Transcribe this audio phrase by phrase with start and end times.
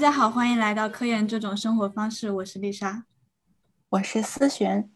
[0.00, 3.04] 家好，欢迎来到科研这种生活方式，我是丽莎，
[3.90, 4.90] 我是思璇，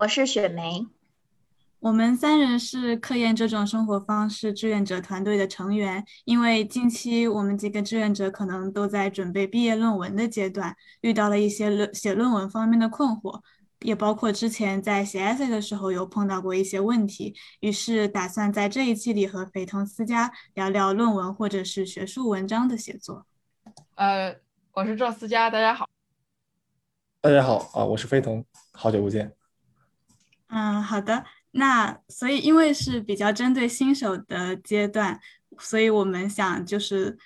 [0.00, 0.86] 我是雪梅。
[1.80, 6.04] 我们三人是科研这种生活方式志愿者团队的成员。
[6.26, 13.40] 因为近期我们几个志愿者可能都在准备毕业论文的阶段，遇到了一些论写论文方面的困惑，
[13.80, 17.34] 也包括之前在写 essay 的时候有碰到过一些问题。
[17.60, 23.24] 于是打算在这一期里和肥同思佳聊聊论文或者是学术文章的写作。
[23.96, 24.36] 呃，
[24.72, 25.88] 我是赵思佳，大家好。
[27.20, 29.32] 大家好啊，我是飞腾，好久不见。
[30.48, 31.24] 嗯，好的。
[31.52, 35.20] 那所以，因为是比较针对新手的阶段，
[35.58, 37.16] 所以我们想就是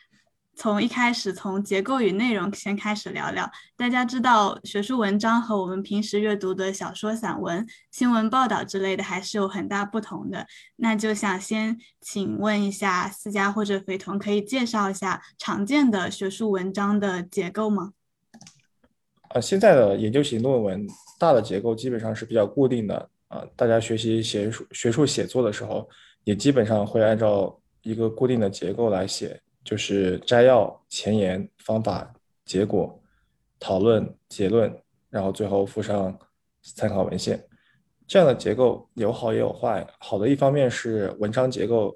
[0.58, 3.48] 从一开始从结构与内容先开始聊聊。
[3.76, 10.44] 大家知道，学术文章和我们平时阅读的小说、散文、新闻报道之类的还是有很大不同的。
[10.74, 17.92] 那就想先请问一下思佳或者肥童，可以介绍一下常见的学术文章的结构吗？
[19.28, 20.84] 呃，现在的研究型论文
[21.20, 23.08] 大的结构基本上是比较固定的。
[23.28, 25.88] 啊，大家学习学术学术写作的时候，
[26.24, 32.10] 也基本上会按照一个固定的结构来写，就是摘要、前言、方法、
[32.46, 32.98] 结果、
[33.60, 34.74] 讨论、结论，
[35.10, 36.18] 然后最后附上
[36.62, 37.38] 参考文献。
[38.06, 39.86] 这样的结构有好也有坏。
[39.98, 41.94] 好的一方面是文章结构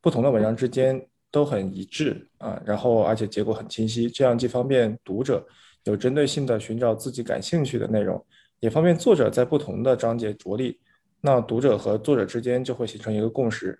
[0.00, 5.44] 不同的文章之间都很一致啊，然后而且结构很清晰，这样既方便读者
[5.82, 8.24] 有针对性的寻找自己感兴趣的内容。
[8.60, 10.78] 也方便作者在不同的章节着力，
[11.20, 13.76] 那读者和作者之间就会形成一个共识，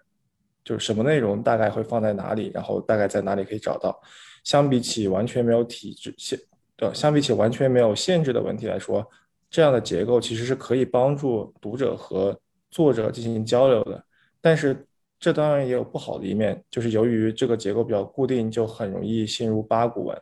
[0.64, 4.00] 就是什么内容大概会放在哪里，然后大概在哪里可以找到。
[4.44, 6.38] 相比起完全没有体制限，
[6.78, 9.06] 呃，相比起完全没有限制的问题来说，
[9.50, 12.38] 这样的结构其实是可以帮助读者和
[12.70, 14.04] 作者进行交流的。
[14.40, 14.84] 但是
[15.20, 20.20] 这当然也有不好的一面，就是由于这个结构比较固定，就很容易陷入八股文。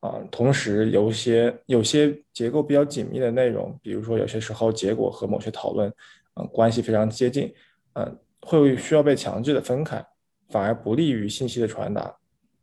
[0.00, 5.90] 啊，同时有些有些结构比较紧密的内容，比如说有些时候结果和某些讨论，
[6.34, 7.52] 嗯，关系非常接近，
[7.94, 10.04] 嗯，会需要被强制的分开，
[10.48, 12.16] 反而不利于信息的传达。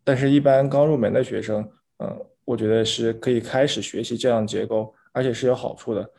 [0.04, 1.68] 但是，一般刚入门的学生，
[2.00, 6.10] 嗯，我觉得是可以开始学习这样结构，而且是有好处的。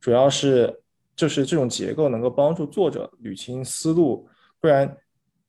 [0.00, 0.82] 主要是
[1.14, 4.28] 就是这种结构能够帮助作者捋清思路，
[4.60, 4.96] 不然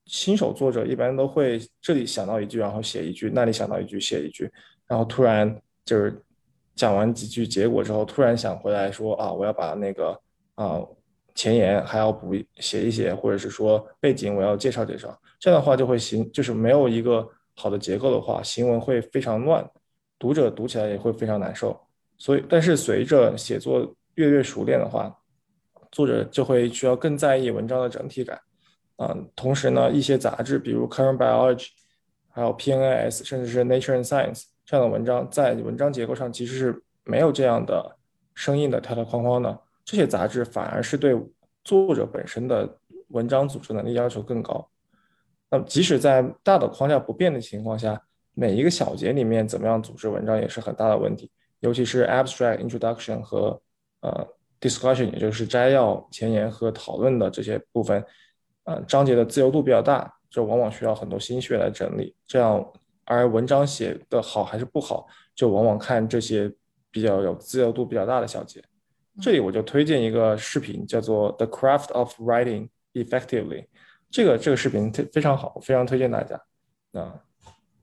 [0.06, 4.52] 新手作者一般都会这里想到一句，然后写一句，那里想到一句，写一句。
[4.88, 6.22] 然后突然就是
[6.76, 10.20] 讲完几句结果之后，突然想回来说啊，我要把那个
[10.56, 10.82] 啊
[11.36, 15.16] 前言还要补写一写，或者是说背景我要介绍介绍。
[15.40, 19.70] 这样的话就会行，就是没有一个好的结构的话，行文会非常乱，
[20.18, 21.80] 读者读起来也会非常难受。
[22.18, 25.14] 所以，但是随着写作越越熟练的话，
[25.92, 28.40] 作者就会需要更在意文章的整体感
[28.96, 29.16] 啊。
[29.36, 31.68] 同时呢，一些杂志，比如 Current Biology，
[32.30, 34.44] 还有 PNAS，甚至是 Nature and Science。
[34.66, 37.98] 这样的文章在文章结构上其实是没有这样的
[38.34, 41.16] 生硬的条条框框的，这些杂志反而是对
[41.64, 42.78] 作者本身的
[43.10, 44.68] 文章组织能力要求更高。
[45.50, 48.02] 那么即使在大的框架不变的情况下，
[48.34, 53.62] 每一个小节里面怎么样组织文章也是很大的问题，尤其是 abstract introduction 和
[54.02, 54.28] 呃
[54.60, 58.04] discussion，也就是摘要、前言和讨论的这些部分，
[58.64, 62.66] 呃章节的自由度比较大，这往往需要很多心血来整理，这样。
[63.08, 66.52] 而文章写的好还是不好，就往往看这些
[66.90, 68.64] 比较有自由度比较大的小节。
[69.22, 73.62] 这里我就推荐一个视频，叫做《The Craft of Writing Effectively》。
[74.10, 76.40] 这个这个视频非非常好，非常推荐大家。
[76.92, 77.14] 那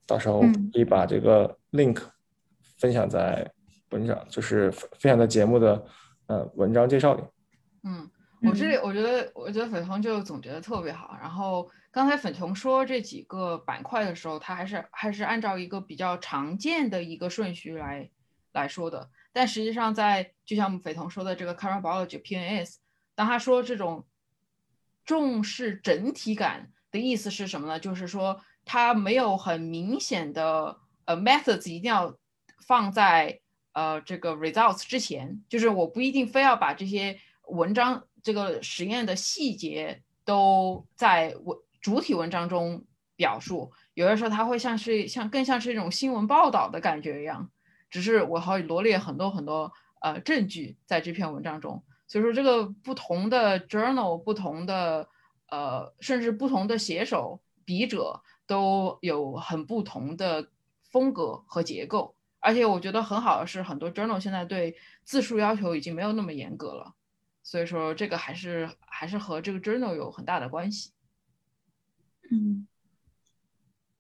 [0.07, 0.41] 到时候
[0.73, 2.03] 可以把这个 link
[2.79, 3.51] 分享在
[3.91, 5.85] 文章，就是分享在节目的
[6.27, 7.23] 呃文章介绍里。
[7.83, 8.11] 嗯，
[8.43, 11.71] 我这里我觉得我觉得粉红就总结的特别好，然后。
[11.95, 18.09] 刚才粉红说这几个板块的时候，他还是还是按照一个比较常见的一个顺序来
[18.55, 19.11] 来说的。
[19.33, 22.77] 但实际上，在就像我们斐彤说的这个 current biology PNS，
[23.15, 24.07] 当他说这种
[25.05, 27.81] 重视整体感的意思是什么呢？
[27.81, 32.17] 就是说他没有很明显的呃 methods 一定要
[32.67, 33.41] 放在
[33.73, 37.19] 呃这个 results 之前，就是我不一定非要把这些
[37.49, 41.59] 文章这个实验的细节都在文。
[41.83, 42.85] 主体文章中
[43.17, 47.51] 表述，有的时候它会像是像更像是一种新闻报道的感觉一样，
[47.93, 51.85] 只是我好罗列很多很多呃证据在这篇文章中。
[52.09, 55.09] 所以说，这个不同的 journal、不同的
[55.49, 60.49] 呃甚至不同的写手、笔者都有很不同的
[60.83, 62.17] 风格和结构。
[62.41, 64.75] 而且我觉得很好的是，很多 journal 现在对
[65.05, 66.95] 字数要求已经没有那么严格了。
[67.43, 70.93] 所以说，这个还是还是和这个 journal 有很大的关系。
[72.31, 72.67] 嗯，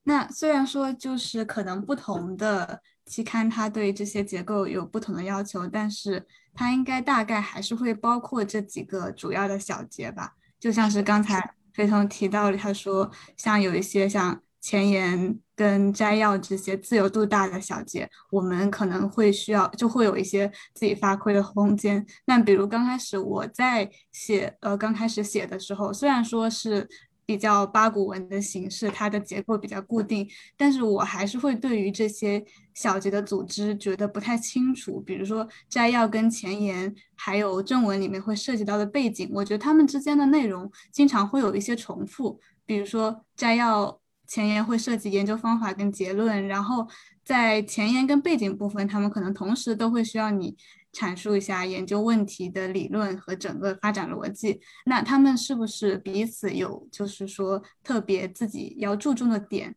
[0.04, 10.34] 那虽然说就是可能不同的期刊它对这些结构有不同的要求，但是它应该大概还是会包括这几个主要的小节吧。
[10.58, 22.06] 就像是刚才飞腾提到了，他说像有一些像前言跟摘要这些自由度大的小节，我们可能会需要就会有一些自己发挥的空间。
[22.26, 26.88] 那比如刚开始我在写呃刚开始写的时候，虽然说是。
[27.24, 35.00] 比较八股文的形式，它的结构比较固定，但是我还是会对于这些小节的组织觉得不太清楚。
[35.00, 42.40] 比如说摘要跟前言，还有正文里面会涉及到的背景，我觉得它们之间的内容经常会有一些重复。
[42.66, 46.86] 比如说摘要、前言会涉及研究方法跟结论，然后
[47.24, 50.56] 在前言跟背景部分，他们可能同时都会需要你。
[50.92, 59.74] 阐述一下研究问题的理论和整个发展逻辑，那他们是不是彼此有就是说特别自己要注重的点？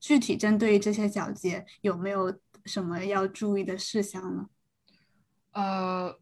[0.00, 4.48] 具体针对这些小节有没有什么要注意的事项呢？
[5.52, 6.18] 呃，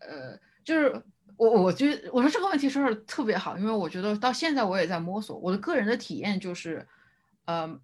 [0.00, 1.02] 呃，就是
[1.36, 5.36] 我我觉我说这个问题说的特别好，因为我觉得到现在我也在摸索。
[5.38, 6.86] 我的个人的体验就是，
[7.46, 7.80] 呃，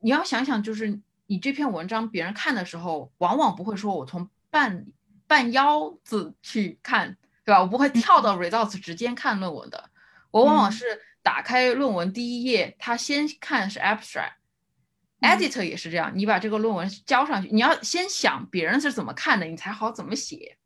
[0.00, 1.00] 你要想想就是。
[1.32, 4.84] 你这篇文章别人看的时候，往往不会说我从半
[5.26, 7.62] 半腰子去看，对吧？
[7.62, 9.88] 我不会跳到 results 直接看论文的，
[10.30, 10.84] 我往往是
[11.22, 20.58] 打开论文第一页，他先看是 abstract，editor 也是这样，你把这个论文交上去，你要先想别人是怎么看的，你才好怎么写。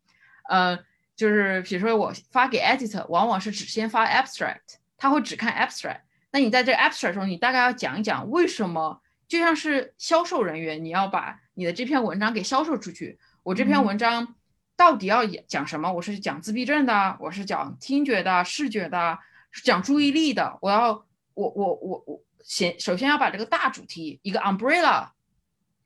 [0.49, 0.77] 呃，
[1.15, 9.01] 就是比如说我发给 editor，往往是只先发 abstract，他会只看 abstract，那你在这 abstract 中，你大概要讲一讲为什么。
[9.27, 13.19] 就像是销售人员，你要把你的这篇文章给销售出去。
[13.43, 14.35] 我这篇文章
[14.75, 15.91] 到底要讲什么？
[15.91, 19.19] 我是讲自闭症的，我是讲听觉的、视觉的，
[19.63, 20.57] 讲注意力的。
[20.61, 25.09] 我要我我我我先首先要把这个大主题一个 umbrella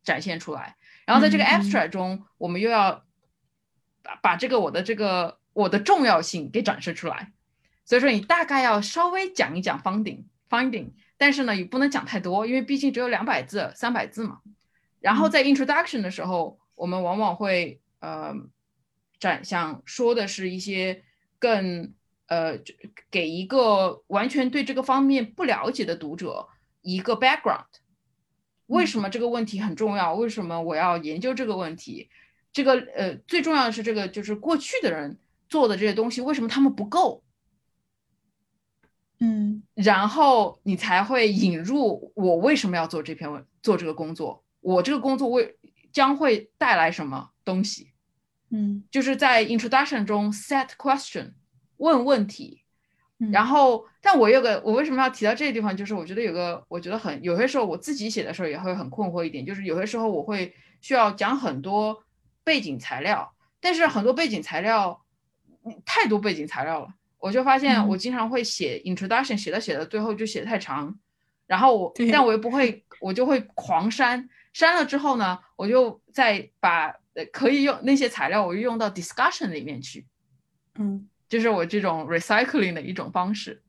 [0.04, 3.04] 展现出来，然后在这个 abstract 中，我们又要
[4.04, 7.32] 把把这个我的这个我的重要性给展示出来。
[7.86, 10.92] 所以说，你大概要稍微讲一讲 finding finding。
[11.22, 14.40] 但是呢，也不能讲太多，因为毕竟只有两百字、三百字嘛。
[15.00, 18.34] 然后在 introduction 的时候，我们往往会呃
[19.20, 21.04] 展想说的是一些
[21.38, 21.94] 更
[22.26, 22.58] 呃
[23.12, 26.48] 给一个完全对这个方面不了解的读者
[26.82, 27.68] 一个 background，
[28.66, 30.16] 为什么这个问题很重要？
[30.16, 32.10] 为什么我要研究这个问题？
[32.52, 37.24] 这个呃最重要的是这个就是过去的人做的这些东西，为什么他们不够？
[39.24, 45.56] 嗯，然后你才会引入我为什么要做这篇文，做这个工作，我这个工作为
[45.94, 47.92] 将会带来什么东西？
[48.50, 51.34] 嗯，就是在 introduction 中 set question
[51.78, 52.64] 问问题，
[53.32, 60.52] 然后，但我有个我为什么要提到这个地方，就是我觉得有个我觉得很有些时候我自己写的时候也会很困惑一点，就是有些时候我会
[60.82, 62.04] 需要讲很多
[62.44, 65.06] 背景材料，但是很多背景材料
[65.86, 66.96] 太多背景材料了。
[67.22, 70.94] 我就发现，我经常会写 introduction，写的写到最后就写太长，
[71.46, 76.94] 然后我，但我又不会，我就会狂删，删了之后呢，我就再把
[77.32, 80.08] 可以用那些材料，我又用到 discussion 里面去，
[80.80, 83.62] 嗯，就是我这种 recycling 的一种方式。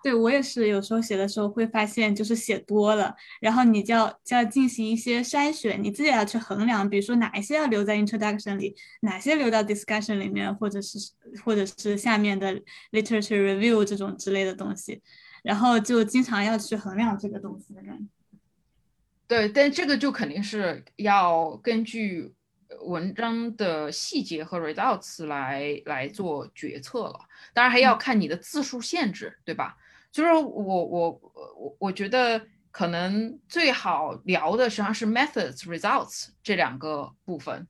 [0.00, 10.98] 对我也是，有时候写的时候会发现，就是写多了，然后你就要就要进行一些筛选，你自己要去衡量，比如说哪一些要留在 introduction 里，哪些留到 discussion 里面，或者是
[11.44, 12.54] 或者是下面的
[12.92, 15.02] literature review 这种之类的东西，
[15.42, 18.04] 然后就经常要去衡量这个东西的感觉。
[19.26, 22.32] 对，但这个就肯定是要根据
[22.82, 27.18] 文章的细节和 results 来来做决策了，
[27.52, 29.76] 当然还要看你的字数限制，对吧？
[30.10, 31.20] 就是我我
[31.56, 37.68] 我我觉得可能最好聊的实际上是 methods results 这两个部分，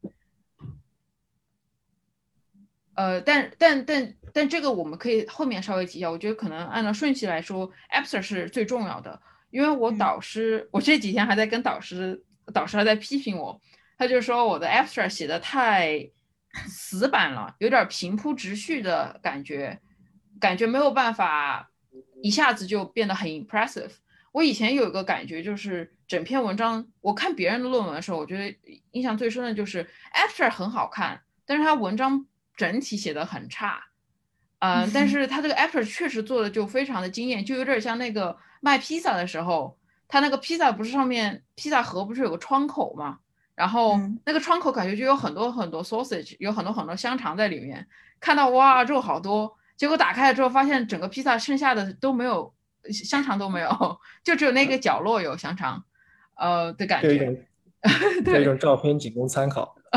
[2.94, 6.10] 呃，但但但但这个我们可以后面稍微提一下。
[6.10, 13.60] 我觉得可能按照顺序来说，abstract 是最重要的，因为我导师我这几天还在跟导师，导师还在批评我，
[13.98, 16.10] 他就说我的 abstract 写的太
[16.66, 19.80] 死板了，有点平铺直叙的感觉，
[20.40, 21.70] 感觉没有办法。
[22.22, 23.90] 一下子就变得很 impressive。
[24.32, 28.54] 我以前有一个感觉，就是整篇文章，我看别人的论文的时候，我觉得
[28.92, 33.82] 印象最深的就是 abstract 很好看，但是他文章整体写的很差。
[34.60, 43.18] 嗯，但 是他这个 abstract 确实做的就非常的惊艳，就有点像那个卖披萨的时候，他那个披萨不是上面披萨盒不是有个窗口嘛？
[43.54, 47.88] 然后那个窗口感觉就有很多很多 sausage，有很多很多香肠在里面，
[48.20, 49.57] 看到哇肉好多。
[49.78, 52.52] 结果打开了之后，发现整个披萨剩下的都没有
[52.92, 53.70] 香肠都没有，
[54.22, 55.82] 就只有那个角落有香肠，
[56.36, 57.46] 呃的感觉。
[58.24, 59.76] 这种照片仅供参考。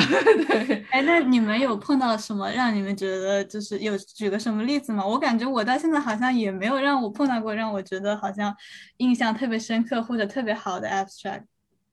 [0.47, 5.05] 对，哎，那你们有碰到什么让你们觉得就是有举个什么例子吗？
[5.05, 8.55] 我感觉我到现在好像也没有让我碰到过让我觉得好像
[8.97, 11.43] 印象特别深刻或者特别好的 abstract。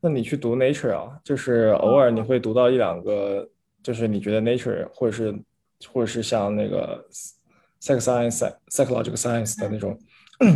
[0.01, 3.49] 那你去读 Nature 啊，就是偶尔你会读到一两个，
[3.83, 5.35] 就是你觉得 Nature 或者是
[5.91, 7.05] 或者是像那个
[7.81, 9.99] Sex Science、Psychological Science 的那种，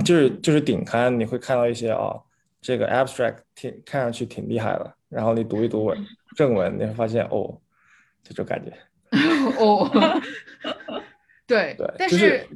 [0.04, 2.14] 就是就是顶刊，你会看到一些啊，
[2.60, 6.06] 这个 abstract 挺看上去挺厉害的，然后你读一读文。
[6.34, 7.60] 正文你会发现哦，
[8.22, 8.72] 这种感觉
[9.60, 9.90] 哦，
[11.46, 12.48] 对对，但是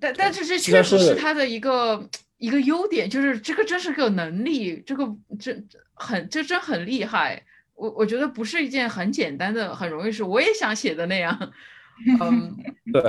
[0.00, 5.04] 但但是这确实是他的一个一个优点，就是这个真是个能力，这个
[5.40, 5.60] 这
[5.94, 7.42] 很这真很厉害。
[7.74, 10.22] 我我觉得不是一件很简单的、很容易事。
[10.22, 11.36] 我也想写的那样，
[12.22, 12.56] 嗯，
[12.92, 13.02] 对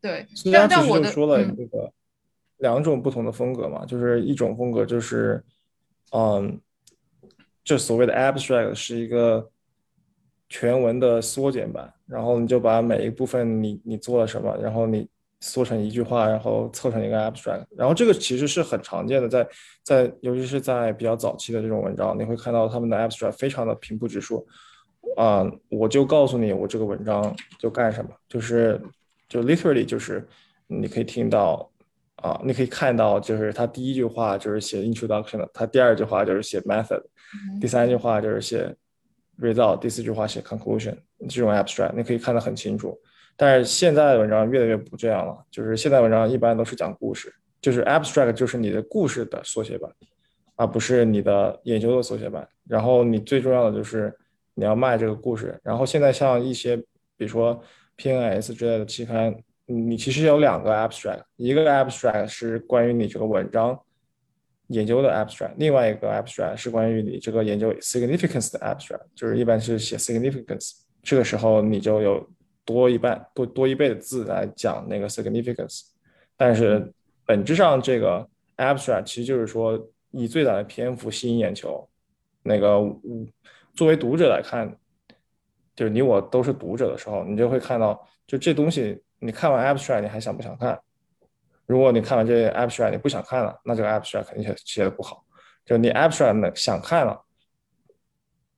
[0.00, 0.26] 对。
[0.52, 1.92] 但但我说了这个
[2.58, 5.42] 两种不同的风格嘛，就是一种风格就是
[6.12, 6.60] 嗯。
[7.62, 9.48] 就所谓的 abstract 是一个
[10.48, 15.06] 全文的缩减版，然后你就把每一部分你你做了什么，然后你
[15.40, 19.46] 缩成一句话，然后凑成一个 abstract，然后这个其实是很常见的，在
[19.84, 24.44] 在尤其是在比较早期的这种文章，你会看到他们的 abstract 非常的平铺直述，
[25.16, 28.80] 啊，我就告诉你我这个文章就干什么，就是
[29.30, 30.28] 就 literally 就是
[30.66, 31.70] 你可以听到
[32.16, 37.02] 啊，你可以看到就是他第一句话就是写 introduction 的，他第二句话就是写 method。
[37.60, 38.74] 第三句话就是写
[39.40, 40.96] result，第四句话写 conclusion，
[41.28, 43.00] 这种 abstract 你可以看得很清楚。
[43.36, 47.32] 但是现在的文章越来越不这样了，就是现在文章一般都是讲故事，
[47.62, 49.90] 就是 abstract 就是你的故事的缩写版，
[50.56, 52.46] 而不是你的研究的缩写版。
[52.68, 54.14] 然后你最重要的就是
[54.54, 55.58] 你要卖这个故事。
[55.62, 56.76] 然后现在像一些
[57.16, 57.62] 比如说
[58.00, 63.78] PNS 之类的期刊，你其实有两个 abstract，一个 abstract 是关于你这个文章。
[64.68, 72.24] 研究的 abstract，另外一个 abstract 是关于你这个研究 significance 的 abstract，就是一般是写 significance，这个时候你就有
[72.64, 75.88] 多一半多多一倍的字来讲那个 significance，
[76.36, 76.88] 但是
[77.26, 78.24] 本质上这个
[78.58, 79.76] abstract 其实就是说
[80.12, 81.88] 以最短的篇幅吸引眼球，
[82.44, 82.80] 那个
[83.74, 84.72] 作为读者来看，
[85.80, 90.78] 就是你我都是读者的时候，你就会看到就这东西，你看完 abstract 你还想不想看？
[91.64, 95.24] 如果你看完这 abstract 你不想看了，那这个 abstract 肯定写写的不好。
[95.64, 97.18] 就你 abstract 呢想看了，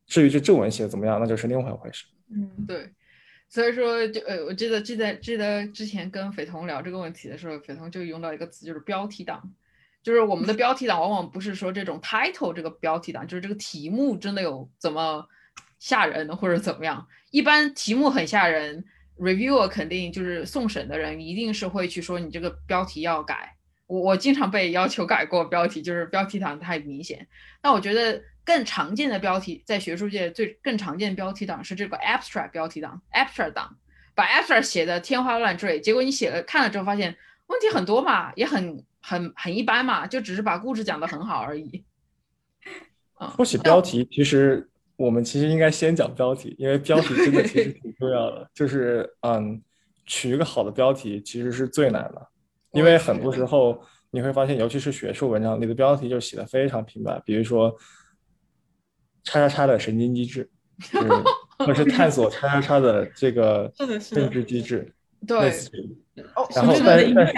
[0.05, 2.07] 至于这正文写的怎么样，那就是另外一回事。
[2.29, 2.91] 嗯，对。
[3.49, 9.49] 所以说，就呃，我记得记得记得之前跟斐彤聊这个问题的时候，斐彤就用到一个词，就是标题党。
[10.03, 15.25] 就是我们的标题党往往不是说这种 title 这个标题党，就是这个题目真的有怎么
[15.83, 17.07] 吓人或者怎么样。
[17.31, 18.85] 一般题目很吓人。
[19.19, 23.55] reviewer 肯定就是送审的人，一定是会去说你这个标题要改。
[23.87, 27.29] 我我经常被要求改过标题，就是标题党太明显。
[27.63, 33.77] 那我觉得更常见的标题，在学术界最更常见的标题党是这个 abstract 标题党，abstract 党
[34.15, 37.15] 把 abstract 写的天花乱坠，结果你写了看了之后发现
[37.47, 41.85] 问题很多嘛，也很很很一般嘛，就只是把故事讲得很好而已。
[43.37, 44.69] 说起标题，其实。
[45.03, 48.49] 我们其实应该先讲标题，因为标题真的其实挺重要的。
[48.55, 49.61] 就是嗯，
[50.07, 52.29] 取一个好的标题其实是最难的，
[52.73, 53.83] 因为很多时候
[54.13, 57.77] 你会发现，尤其是学术文章，你的标题就写的非常平白，比如说
[59.25, 60.49] “叉叉叉的神经机制
[61.59, 63.73] ”，或者是探索“叉叉叉的这个
[64.13, 64.95] 认知机制”，
[65.27, 65.53] 对，
[66.55, 67.33] 然后但但是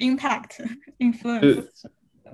[0.00, 0.66] impact
[0.98, 1.64] influence。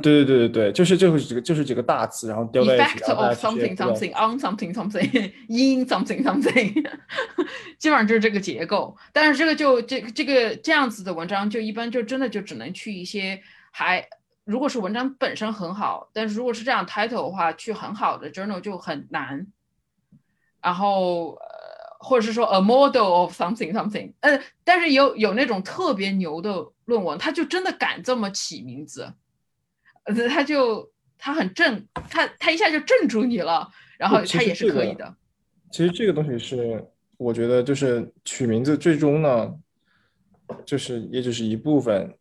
[0.00, 2.98] 对对对对对，就是就是几个就是几个大词，然后丢在一起。
[2.98, 6.72] Effect of something something on something something in something something，
[7.78, 8.96] 基本上就是这个结构。
[9.12, 13.40] 但是这个就这这个这样子的文章，就一般就真的就只能去一些
[13.70, 14.06] 还，
[14.44, 19.46] 如果是文章本身很好，但是如果是这样 title 的话，去很好的 journal 就很难。
[20.62, 29.12] 然后呃，或者是说 a model of something something，呃，但是有有那种特别牛的论文，他就真的敢这么起名字。
[30.04, 35.14] 呃，他就他很正，他他一下就镇住你了，然后他也是可以的。
[35.70, 36.84] 其实这个东西是，
[37.16, 39.54] 我觉得就是取名字最终呢，
[40.64, 42.12] 就是也只是一部分，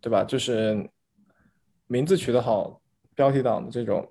[0.00, 0.22] 对吧？
[0.22, 0.88] 就是
[1.86, 2.80] 名字取得好，
[3.14, 4.08] 标题党的这种，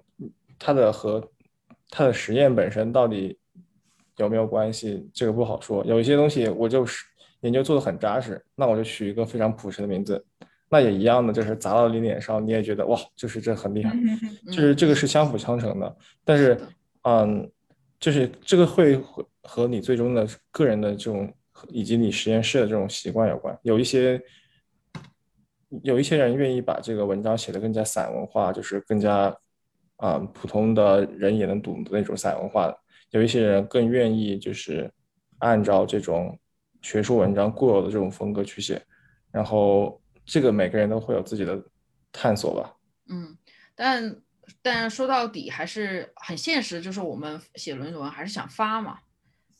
[0.59, 1.31] 它的和
[1.89, 3.37] 它的实验本身到底
[4.17, 5.85] 有没有关系，这个不好说。
[5.85, 7.05] 有一些东西我就是
[7.41, 10.25] 研究做的很扎实，那我就取一个非常朴实的名字。
[10.73, 13.95] 那也一样的，就是砸到你脸上，你也觉得哇，就是这很厉害，
[14.47, 15.97] 就是这个是相辅相成的。
[16.25, 16.59] 但是，
[17.03, 17.47] 嗯，
[17.99, 21.31] 就是这个会和和你最终的个人的这种
[21.69, 23.55] 以及你实验室的这种习惯有关。
[23.61, 24.19] 有一些
[25.83, 29.31] 有一些人愿意把这个文章写得更加散文化，就是更加
[29.97, 32.75] 啊普通的人也能懂的那种散文化。
[33.11, 34.91] 有一些人更愿意就是
[35.37, 36.35] 按照这种
[36.81, 38.81] 学术文章固有的这种风格去写，
[39.31, 41.63] 然后这个每个人都会有自己的
[42.11, 42.75] 探索吧。
[43.09, 43.37] 嗯，
[43.75, 44.21] 但
[44.61, 48.99] 但说到底还是很现实，就是我们写论文还是想发嘛。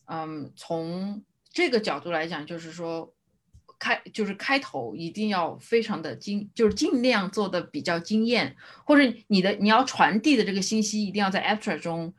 [0.06, 3.14] 嗯，从这个角度来讲，就是说。
[3.80, 8.56] 开就是开头一定要非常的精，就是尽量做的比较惊艳，
[8.86, 12.14] 或者你的你要传递的这个信息一定要在 abstract 中，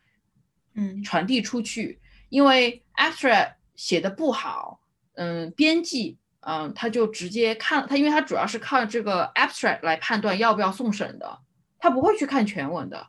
[0.75, 2.01] 嗯，传递出去。
[2.29, 4.81] 因为 abstract 写的不好，
[5.15, 11.39] 嗯，编辑，嗯，他就直接看他，因为他主要是看这个 abstract 来判断要不要送审的，
[11.79, 13.09] 他不会去看全文的。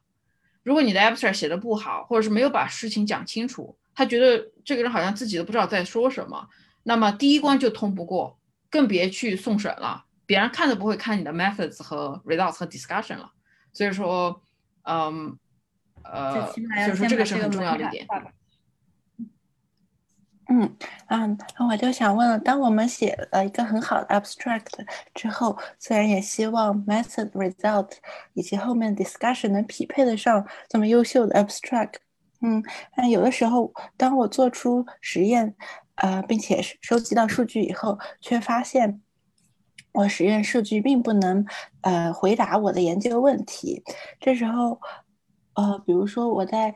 [0.63, 6.47] 如果你的 abstract 写的不好，或者是没有把事情讲清楚，他觉得这个人好像自己都不知道在说什么，
[6.83, 8.39] 那么第一关就通不过。
[8.67, 13.31] 更别去送审了，别人看都不会看你的 methods 和 results 和 discussion 了。
[13.71, 14.41] 所以说，
[14.83, 15.37] 嗯，
[16.03, 16.61] 呃，所
[16.93, 18.05] 以说这个是很重要的一点。
[20.47, 24.65] 嗯嗯，那我就想问了，当我们写了一个很好的 abstract
[25.13, 27.91] 之后，虽然也希望 method result
[28.33, 31.93] 以及后面 discussion 能匹配得上这么优秀的 abstract，
[32.41, 32.63] 嗯，
[32.95, 35.55] 但有的时候，当我做出实验。
[35.99, 39.01] 呃，并且收集到数据以后，却发现
[39.93, 41.45] 我实验数据并不能
[41.83, 43.81] 呃回答我的研究问题。
[44.19, 44.81] 这时候，
[45.53, 46.75] 呃，比如说我在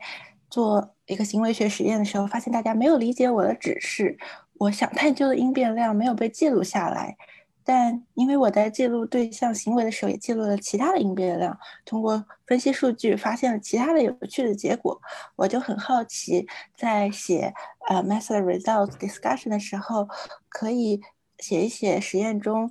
[0.50, 4.18] 做一个行为学实验的时候，发现大家没有理解我的指示，
[4.58, 7.16] 我想探究的因变量没有被记录下来。
[7.62, 15.00] 但因为我在记录对象行为的时候，也记录了其他的因变量，通过分析数据发现了其他的有趣的结果，
[15.36, 17.54] 我就很好奇，在写
[17.88, 20.08] 呃 method results discussion 的时候，
[20.48, 21.00] 可以
[21.38, 22.68] 写一写实验中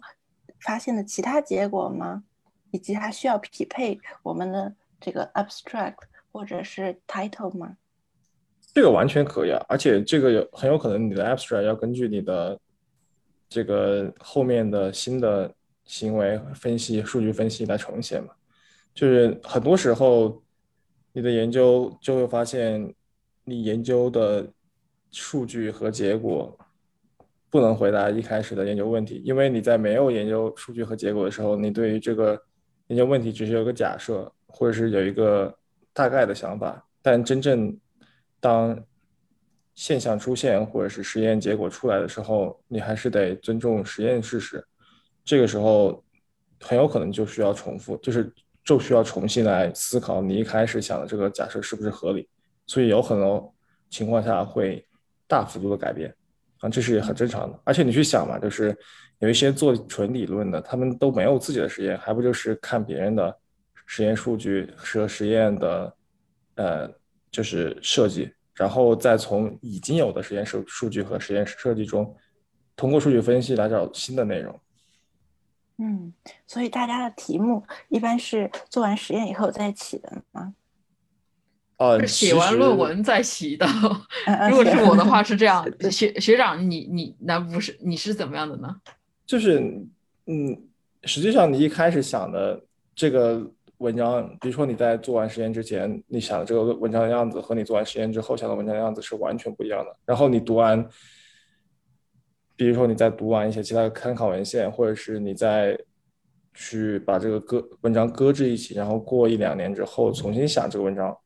[0.59, 2.24] 发现的其他结果吗？
[2.71, 5.96] 以及它需要匹配我们的这个 abstract
[6.31, 7.77] 或者是 title 吗？
[8.74, 12.59] 这个完全可以啊，而且这个有很有可能你的 abstract 要根据你的。
[13.51, 15.51] 这个后面的新的
[15.83, 18.27] 行为分析、数据分析来重写嘛，
[18.94, 20.39] 就是很多时候
[21.13, 22.94] 你的研究就会发现，
[23.46, 24.48] 你研究的
[25.11, 26.55] 数据和结果
[27.50, 32.39] 不能回答一开始的研究问题，因为你在没有研究数据和结果的时候，你对于这个
[32.89, 35.51] 研究问题只是有个假设，或者是有一个
[36.00, 37.77] 大概的想法，但真正
[38.40, 38.81] 当
[39.75, 44.66] 现象出现或者是实验结果出来的时候，你还是得尊重实验事实。
[45.25, 46.01] 这个时候
[46.62, 48.31] 很有可能就需要重复，就是
[48.64, 52.29] 就需要重新来思考你一开始想的这个假设是不是合理。
[52.66, 53.53] 所以有很多
[53.90, 54.88] 情况下会
[55.27, 56.16] 大幅度的改变
[56.62, 57.59] 啊，这是很正常的。
[57.66, 58.74] 而且你去想嘛，就是
[59.18, 63.38] 有一些做纯理论的，他们都没有自己的实验，还不就是看别人的
[63.92, 65.96] 实验数据和实验的
[66.54, 66.88] 呃，
[67.32, 68.32] 就是设计。
[68.54, 72.16] 然后再从已经有的实验数数据和实验室设计中，
[72.75, 74.60] 通过数据分析来找新的内容。
[75.78, 76.14] 嗯，
[76.46, 80.54] 所以大家的题目一般是做完实验以后再起的吗？
[81.78, 83.66] 呃，写完论文再起的。
[84.52, 85.66] 如果是我的话是这样。
[85.90, 88.75] 学学长，你你那不是你是怎么样的呢？
[89.25, 89.60] 就是
[90.28, 90.68] 嗯，
[91.06, 92.62] 实际上你一开始想的
[92.94, 93.50] 这个。
[93.79, 99.98] 文章，比如说你在做完实验之前，你想的这个文章的样子和你做完实验之后想的文章的样子是完全不一样的。
[100.05, 100.85] 然后你读完，
[102.57, 105.79] 比如说你在读完一些其他的参考文献，或者是你在
[106.53, 111.18] 去把这个搁文章搁置一起，然后过一两年之后重新想这个文章，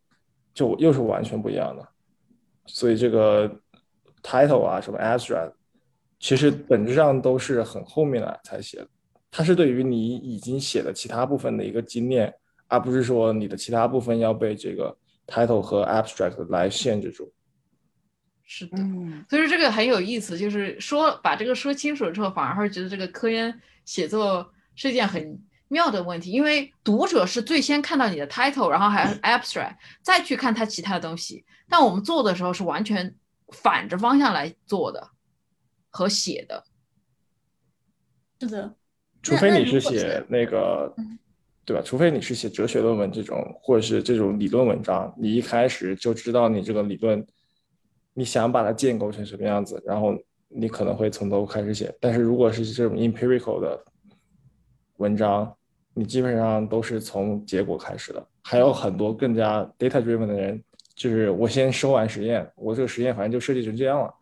[0.54, 1.84] 就又是完全不一样的。
[2.68, 3.50] 所以这个
[4.22, 5.54] title 啊，什么 abstract，
[6.20, 8.88] 其实本质上都是很后面来才写的，
[9.32, 12.32] 它是对于你已经写的其他部分的一个精炼。
[12.74, 17.32] 而不是说你的其他部分要被这个 title 和 abstract 来限制住。
[18.44, 18.78] 是的，
[19.30, 31.46] 所以说这个很有意思，就是说把这个说清楚了之后，反而会觉得这个科研写作是一件很妙的问题，因为读者是最先看到你的 title，然后还 abstract，再去看他其他的东西。
[31.70, 33.16] 但我们做的时候是完全
[33.50, 35.12] 反着方向来做的
[35.92, 36.64] 和写的。
[38.42, 38.76] 是的，
[39.22, 40.92] 除非你是写那个。
[41.66, 41.82] 对吧？
[41.84, 47.26] 除非你是写哲学论文这种，或者是这种理论文章，你一开始就知道你这个理论，
[48.14, 50.14] 你想把它建构成什么样子，然后
[50.50, 51.96] 你可能会从头开始写。
[52.00, 53.82] 但是如果是这种 empirical 的
[54.98, 55.56] 文章，
[55.94, 58.28] 你基本上都是从结果开始的。
[58.42, 60.62] 还有很多更加 data driven 的人，
[60.96, 64.14] 就是我先收完实验，我这个实验反正就设计成这样了。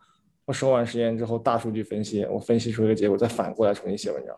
[0.44, 4.36] 我收完实验之后，大数据分析，我分析出一个结果，再反过来重新写文章。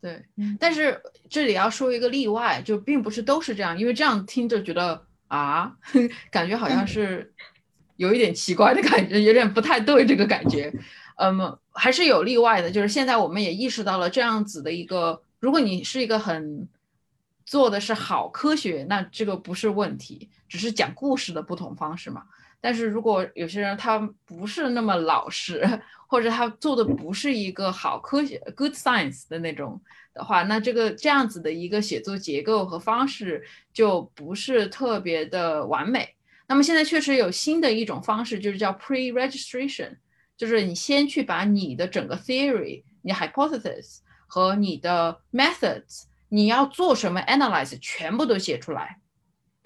[0.00, 0.24] 对，
[0.60, 5.72] 但是这里要说一个例外，就并不是都是这样，因为这样听着觉得啊，
[6.30, 7.32] 感觉好像是
[7.96, 10.72] 有一点奇怪的感觉，有点不太对这个感觉。
[11.16, 16.68] 嗯，还是有例外的，就是现在我们也意识到了这样子的一个，如果你是一个很
[17.44, 22.22] 做的是好科学，那这个不是问题，只是讲故事的不同方式嘛。
[22.60, 25.64] 但是如果有些人他不是那么老实，
[26.08, 29.80] 或者他做的不是一个好科学 good science 的那种
[30.12, 36.16] 的话，那这个这样子的一个写作结构和方式就不是特别的完美。
[36.48, 39.96] 那么现在确实有新的一种方式，就是叫 pre-registration，
[40.36, 48.98] 就是你先去把你的整个 theory、你 hypothesis 和你的 methods，你要做什么 analyze 全部都写出来。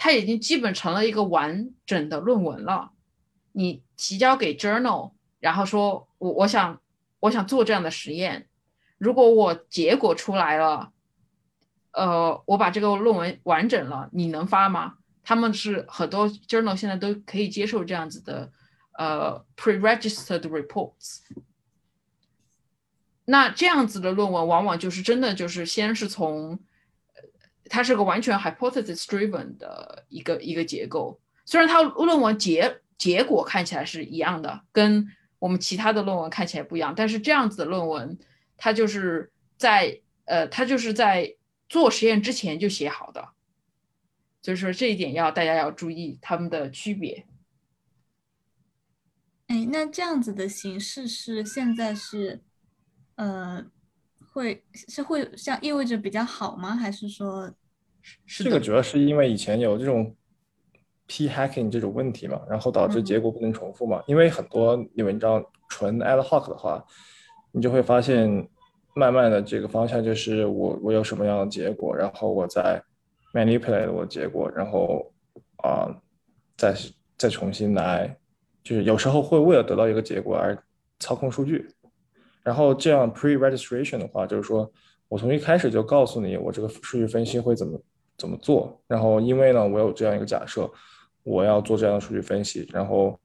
[0.04, 2.90] 它已经基本成了一个完整的论文了，
[3.52, 6.80] 你提交给 journal，然后说我我想
[7.20, 8.48] 我想做这样的实验，
[8.98, 10.90] 如果我结果出来了，
[11.92, 14.94] 呃，我把这个论文完整了，你能发吗？
[15.22, 18.50] 他们是很多 journal 现在都可以接受这样子的
[18.98, 21.20] 呃 pre-registered reports，
[23.26, 26.58] 那这样子的论文往往就是真的就是先是从。
[27.72, 35.08] 它是个完全 hypothesis driven 的一个一个结构，虽然它论文结结果看起来是一样的，跟
[35.38, 38.18] 我们其他的论文看起来不一样，但是这样子的论文，
[38.58, 41.34] 它就是在呃，它就是在
[41.66, 43.30] 做实验之前就写好的，
[44.42, 47.24] 所以说这一点要大家要注意它们的区别。
[49.46, 52.42] 哎，那这样子的形式是现在是
[53.14, 53.64] 呃，
[54.30, 56.76] 会是会像意味着比较好吗？
[56.76, 57.54] 还是说？
[58.26, 60.14] 这个主要是因为以前有这种
[61.06, 64.02] p hacking 这种问题嘛，然后导致结果不能重复嘛。
[64.06, 66.84] 因为很多你文章纯 ad hoc 的话，
[67.52, 68.48] 你就会发现，
[68.94, 72.82] 慢慢的这个方向就是我我有什么样的结果，然后我再
[73.34, 75.12] manipulate 我的结果，然后
[75.58, 75.94] 啊
[76.56, 76.74] 再
[77.18, 78.16] 再重新来，
[78.64, 80.56] 就是有时候会为了得到一个结果而
[80.98, 81.68] 操控数据。
[82.42, 84.70] 然后这样 pre registration 的话，就是说
[85.08, 87.80] 我从一开始就告诉你我这个数据分析会怎么。
[88.22, 88.80] 怎么做？
[88.86, 90.70] 然后因为呢，我有这样一个假设，
[91.24, 92.68] 我要做这样的数据分析。
[92.72, 93.18] 然后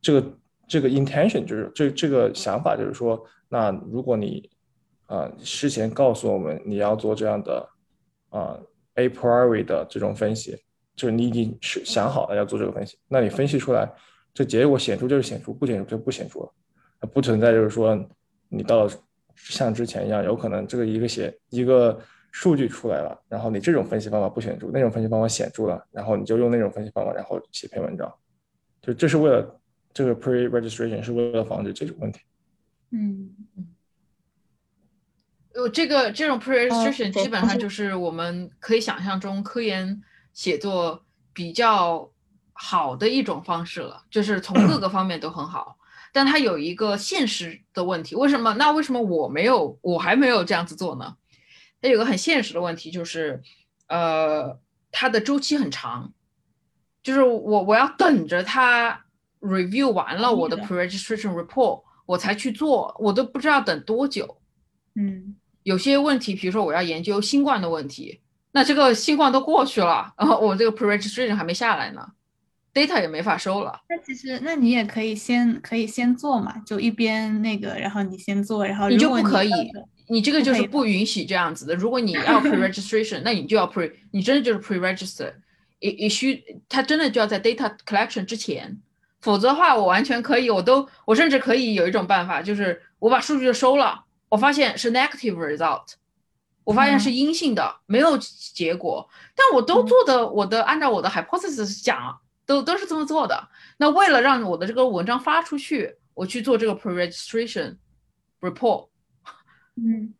[0.00, 0.32] 这个
[0.66, 4.48] 这个 intention 就是这这个想法就是说，那如果你
[5.04, 7.68] 啊事前告诉我们你要做这样的
[8.30, 8.58] 啊
[8.94, 10.56] a priori 的这种分析，
[10.96, 13.92] 就是你已经是想好了要做这个分析，那你分析出来
[14.32, 16.50] 这结果显著就是显著，不显著就不显著了，
[17.12, 17.94] 不存在就是说
[18.48, 18.88] 你到
[19.34, 22.00] 像之前一样，有可能这个一个写一个。
[22.30, 28.12] 数据出来了，然后你这种分析方法不显著，那种分析方法显著了，然后你就用那种分析方法，然后写篇文章，
[28.82, 29.60] 就这是为了
[29.92, 32.20] 这个 pre-registration 是为了防止这种问题。
[32.90, 33.34] 嗯，
[35.54, 40.00] 呃，这个这种 pre-registration 基本上就是我们可以想象中科研
[40.32, 42.10] 写作比较
[42.52, 45.76] 好的一种方式了，就是从各个方面都很好。
[46.12, 48.54] 但它有一个现实的问题，为什么？
[48.54, 51.16] 那为什么我没有，我还没有这样子做呢？
[51.80, 53.42] 它有个很现实的问题，就是，
[53.86, 54.58] 呃，
[54.90, 56.12] 它的周期很长，
[57.02, 59.04] 就是我我要等着它
[59.40, 64.40] review 完了我的 pre-registration report，我才去做，我都不知道等多久。
[64.94, 72.04] 嗯，有些问题，比如说我要研究新冠的问题，那这个新冠都过去了，然后我这个 pre-registration 还没下来呢
[72.74, 73.80] ，data 也没法收了。
[73.88, 79.50] 那其实，那你也可以先可以先做嘛，就一边那个，然后你先做，然后你就不可以。
[80.08, 81.74] 你这个就是不允许这样子的。
[81.74, 85.32] 如果你要 pre-registration，那你就要 pre，你真的就是 pre-register。
[85.80, 88.76] 也也需它真的就要在 data collection 之前，
[89.20, 95.92] 否则的话，我完全可以，我都我甚至可以有一种办法，就是我把数据收了，我发现是 negative result，
[96.64, 103.48] 我发现是阴性的，没有结果，但我都做的，我的按照我的 hypothesis 讲，都都是这么做的。
[103.76, 107.76] 那为了让我的这个文章发出去，我去做这个 pre-registration
[108.40, 108.88] report。
[109.84, 110.12] 嗯，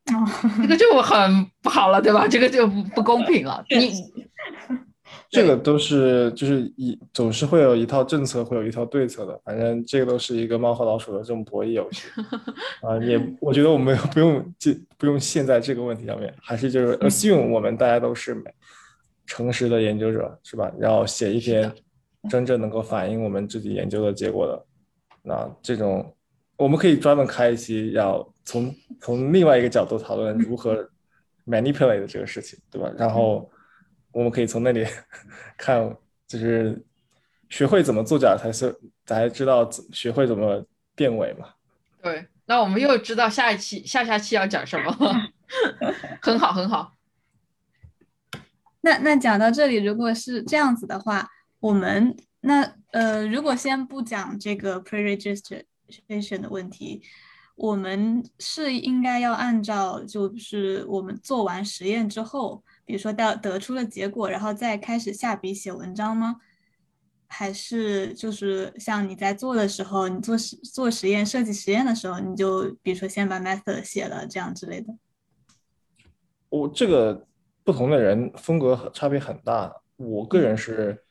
[0.62, 2.28] 这个就很不好了，对吧？
[2.28, 3.64] 这个就不不公平了。
[3.70, 3.90] 你
[5.30, 9.38] 这个都是就是一总是会有一套政策，会有一套对策的。
[9.44, 12.08] 反正这个都是一个猫和老鼠的这种博弈游戏
[12.86, 12.96] 啊。
[13.02, 18.44] 也我觉得我们不用这不用陷在这个问题上面，还是就是 assume 我们大家都是美
[19.26, 20.70] 诚实的研究者，是吧？
[20.78, 21.70] 然后写一篇
[22.30, 24.64] 真正能够反映我们自己研究的结果的，
[25.22, 26.14] 那这种。
[26.58, 30.90] 我们可以专门开一期，要从从另外一个角度讨论如何
[31.46, 32.92] manipulate 这个事情，对吧？
[32.98, 33.48] 然后
[34.10, 34.84] 我们可以从那里
[35.56, 36.84] 看，就是
[37.48, 40.66] 学会怎么作假，才是才知道学会怎么
[40.96, 41.48] 变伪嘛。
[42.02, 45.14] 对，那我们又知道下一期、下下期要讲什么了，
[46.20, 46.92] 很好，很好。
[48.80, 51.28] 那那讲到这里，如果是这样子的话，
[51.60, 54.80] 我们那呃，如果先不讲这个
[55.88, 57.02] pre-registration 的问题，
[57.56, 66.36] 我们是应该要按照就是我们做完实验之后，比如说到得出了结果，然后再开始下笔写文章吗？
[67.30, 74.94] 还是就是像你在做的时候，你做实做实验、设计实验的时候，你就比如说先把 method 写了这样之类的。
[76.48, 77.26] 我这个
[77.64, 79.70] 不同的人风格差别很大。
[79.96, 81.04] 我个人是，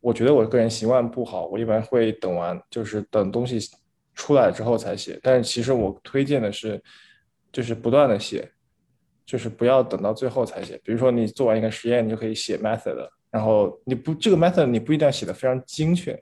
[0.00, 3.58] 我觉得我个人习惯不好，我一般会等完，就是等东西
[4.18, 5.18] 出来之后才写。
[5.22, 6.82] 但是其实我推荐的是，
[7.52, 8.50] 就是不断的写，
[9.24, 10.76] 就是不要等到最后才写。
[10.82, 13.08] 比如说你做完一个实验，你就可以写 method。
[13.30, 16.20] 然后你不这个 method 你不一定要写的非常精确，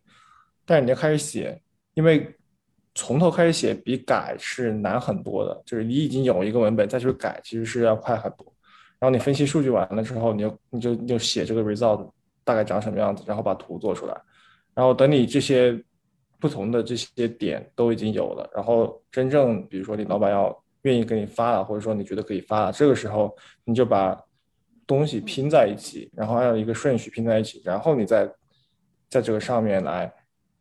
[0.66, 1.58] 但是你要开始写，
[1.94, 2.28] 因为
[2.94, 5.62] 从头开始写比改是难很多的。
[5.64, 8.46] 就是你已经有一个文本再去改，其实是要快很多。
[8.98, 12.10] 然后你分析数据完了之后，你就你就你就写这个 result
[12.44, 14.20] 大概长什么样子，然后把图做出来。
[14.74, 15.82] 然后等你这些
[16.38, 24.20] 不同的这些点都已经有了，然后真正比如说你老板要愿意给你发了，或者说你觉得可以发了，这个时候你就把。
[24.88, 28.24] 东西拼在一起，然后按照一个顺序拼在一起，然后你再
[29.08, 30.08] 在这个上面来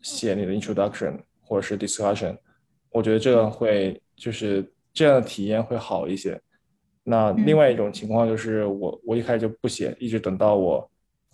[0.02, 2.36] 写你的 introduction 或者是 discussion，
[2.90, 6.42] 我觉得这样会就是这样的体验会好一些。
[7.04, 10.90] 那另外一种情况就是我我一开始就不写，一直等到我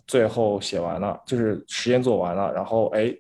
[0.06, 3.18] 最后写完了，就是实验做完了，然后哎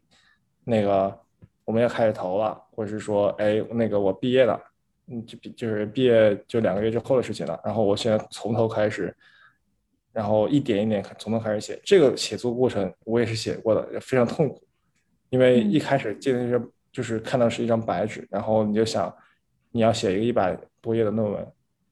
[0.64, 1.20] 那个
[1.66, 4.62] 我们要开始投了，或者是说哎那个我毕业了，
[5.08, 9.16] 嗯就就是毕业就两个月之后的事情了，然后我现在从头开始。
[10.14, 14.62] 然后一点一点从头开始写，这个写作过程我也是写过的，也非常痛苦，
[15.30, 19.16] 因为一开始见的是就是看到是一张白纸，然后你就想
[19.72, 21.48] 你要写一个一百多页的论文，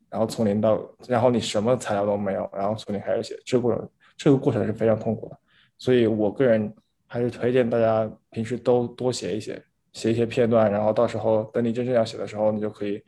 [0.09, 5.39] 然后从零到，然后你什么材料都没有，然后从零开始写，这个过程这个过程是非常痛苦的，
[5.77, 6.75] 所以我个人
[7.09, 13.03] 还是推荐大家平时都多写一写，写一些片段，然后到时候等你真正要写的时候，你就可以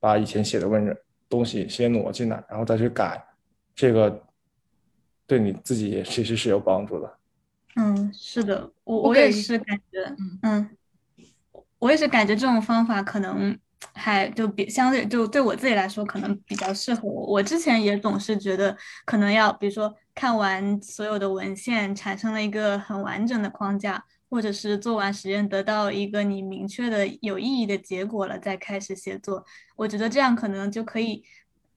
[0.00, 0.92] 把以前写的文
[1.28, 3.24] 东西先挪进来，然后再去改
[3.76, 4.20] 这个。
[5.24, 7.18] 对你自己也其实是有帮助的。
[7.76, 10.76] 嗯，是的，我我也是感觉，嗯，
[11.78, 13.56] 我也是感觉这种方法可能
[13.94, 17.26] 还就比相对就对我自己来说可能比较适合我。
[17.28, 29.44] 我之前也总是觉得可能要比如说看完所有的文献，产生了一个很完整的框架，或者是做完实验得到一个你明确的有意义的结果了，再开始写作。
[29.76, 31.24] 我觉得这样可能就可以。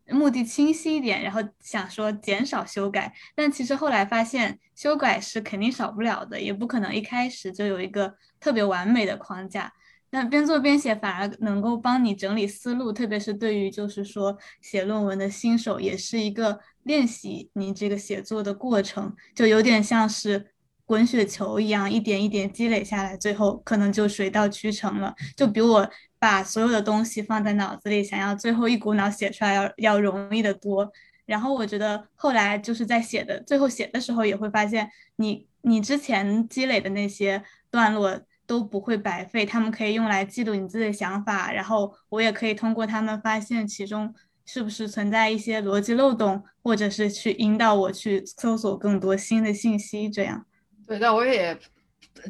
[0.08, 9.74] 目的清晰一点，然后想说减少修改，但其实后来发现修改是肯定少不了的，也不可能一开始就有一个特别完美的框架。
[10.12, 20.48] 那边做边写反而能够帮你整理思路，特别是对于就是说写论文的新手，也是一个练习你这个写作的过程，就有点像是
[20.86, 25.14] 滚雪球一样，一点一点积累下来，最后可能就水到渠成了。
[25.36, 25.88] 就比我。
[26.18, 30.92] 把所有的东西放在脑子里，想要最后一股脑写出来要要容易的多。
[31.28, 41.52] 然后我觉得后来就是在写的最后写的时候，也会发现你你之前积累的那些段落都不会白费，他们可以用来记录你自己的想法。
[41.52, 44.12] 然后我也可以通过他们发现其中
[44.46, 50.10] 是不是存在一些逻辑漏洞，或者是去引导我去搜索更多新的信息。
[50.10, 50.46] 这样
[50.88, 51.58] 对，那我也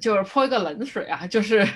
[0.02, 1.68] 就是泼一个冷水啊，就是。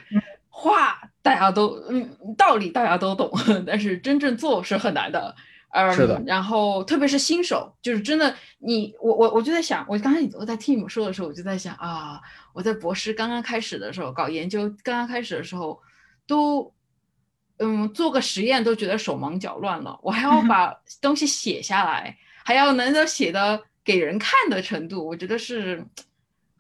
[0.51, 3.31] 话大家都嗯，道理大家都懂，
[3.65, 5.33] 但是真正做是很难的。
[5.71, 6.21] 嗯，是的。
[6.27, 12.19] 然后特别是新手，就是真的，你我我我就在想，我刚才我在听你们说的时候，我就在想啊，
[12.51, 15.79] 我在博士刚刚开始的时候搞研究，刚刚开始的时候，
[16.27, 16.73] 都
[17.59, 25.85] 嗯做个实验都觉得手忙脚乱了，我还要把东西写下来，还要能够写的给人看的程度，我觉得是。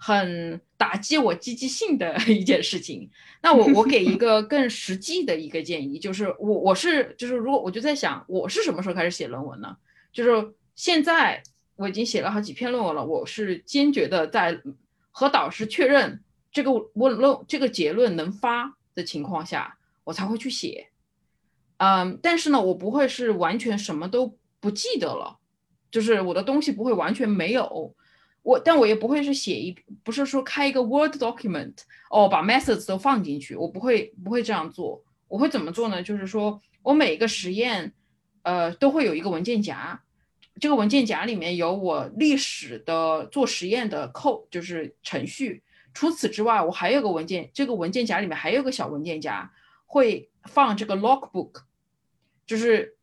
[0.01, 3.11] 很打击我积极性的 一件事情。
[3.41, 9.75] 那我我给一 个更实际的一个建议，就是我我是就是如果我就在想，我是什么时候开始写论文呢？
[10.13, 11.43] 就是现在
[11.75, 14.57] 我已经写了好几篇论文了，我是坚决的在
[15.11, 20.87] 和导师确认这个论论这个结论能发的情况下，我才会去写。
[21.79, 25.39] 嗯，但是呢，我不会是完全什么都不记得了，
[25.89, 27.95] 就是我的东西不会完全没有。
[28.41, 31.75] 我，但我也不会是写一，不是说开一个 Word document，
[32.09, 35.03] 哦，把 methods 都放进去，我不会，不会这样做。
[35.27, 36.01] 我会怎么做呢？
[36.03, 37.93] 就是说我每一个实验，
[38.43, 40.01] 呃，都会有一个文件夹，
[40.59, 45.63] 这个文件夹里面有我历史的做实验的 code，就是程序。
[45.93, 49.51] 除此之外，我还有个文件，这个文件夹里面还有个小文件夹，
[49.85, 51.63] 会放这个 logbook，
[52.49, 52.97] 就是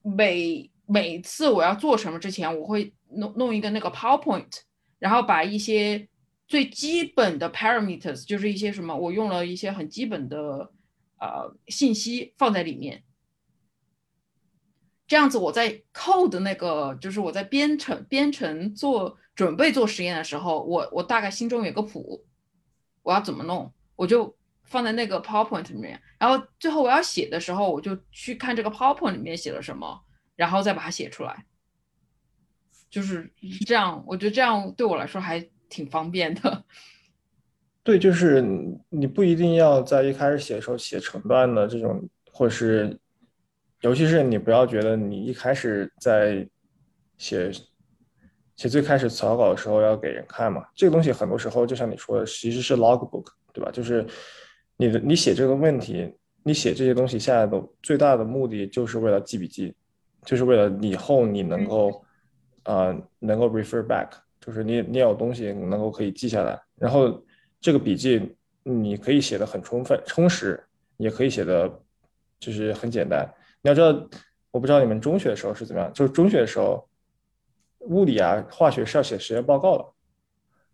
[0.00, 4.62] 每每次我要做什么之前，我会弄弄一个那个 PowerPoint，
[4.98, 6.08] 然后把一些
[6.48, 10.72] 最基本的 parameters，就是一些什么，我用了一些很基本的
[11.20, 13.04] 呃信息放在里面。
[15.06, 22.24] 这样子，我在 code 那个，就是我在编程编程做准备做实验的时候，我我大概心中有个谱，
[23.02, 24.34] 我要怎么弄，我就
[24.72, 26.00] 放在那个 PowerPoint 里面。
[26.18, 30.02] 然后最后我要写的时候，我就去看这个 PowerPoint 里面写了什么，
[30.34, 31.44] 然后再把它写出来。
[32.90, 33.30] 就是
[33.66, 36.64] 这样，我觉得这样对我来说还挺方便的。
[37.84, 38.42] 对，就是
[38.88, 42.98] 你不一定要在一开始写的时候写成段的这种，或是。
[43.82, 46.48] 尤其是你不要觉得你一开始在
[47.18, 47.50] 写
[48.54, 53.72] 写最开始草稿的时候要给人看嘛，这个东西很多时候就像你说的，其实是 logbook，对吧？
[53.72, 54.06] 就是
[54.82, 59.72] 你的你写这个问题，你写这些东西下来的最大的目的就是为了记笔记，
[60.24, 62.04] 就是为了以后你能够
[62.64, 64.08] 啊能够 refer back，
[64.40, 67.22] 就是你你有东西能够可以记下来，然后
[67.60, 70.60] 这个笔记你可以写的很充分充实，
[70.96, 71.70] 也可以写的
[72.40, 73.24] 就是很简单。
[73.60, 73.88] 你要知道，
[74.50, 75.92] 我不知道你们中学的时候是怎么样。
[75.92, 76.84] 就是中学的时候，
[77.78, 79.84] 物理啊、化学是要写实验报告的，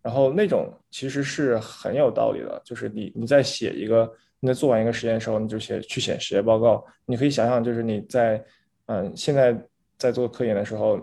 [0.09, 2.59] 然后那种其实是很有道理的。
[2.65, 6.83] 就是你你在写一个，你在做完一个实验的时候，你就写去写实验报告。
[7.05, 8.43] 你可以想想，就是你在
[8.87, 9.55] 嗯现在
[9.99, 10.99] 在做科研的时候，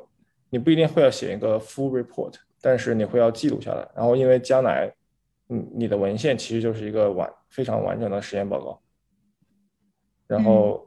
[0.51, 3.89] 你不一定会要写一个 full report，但是你会要记录下来。
[3.95, 4.93] 然后因为将来，
[5.51, 8.83] 嗯，你的文献其实就是一个完非常完整的实验报告，
[10.27, 10.83] 然后。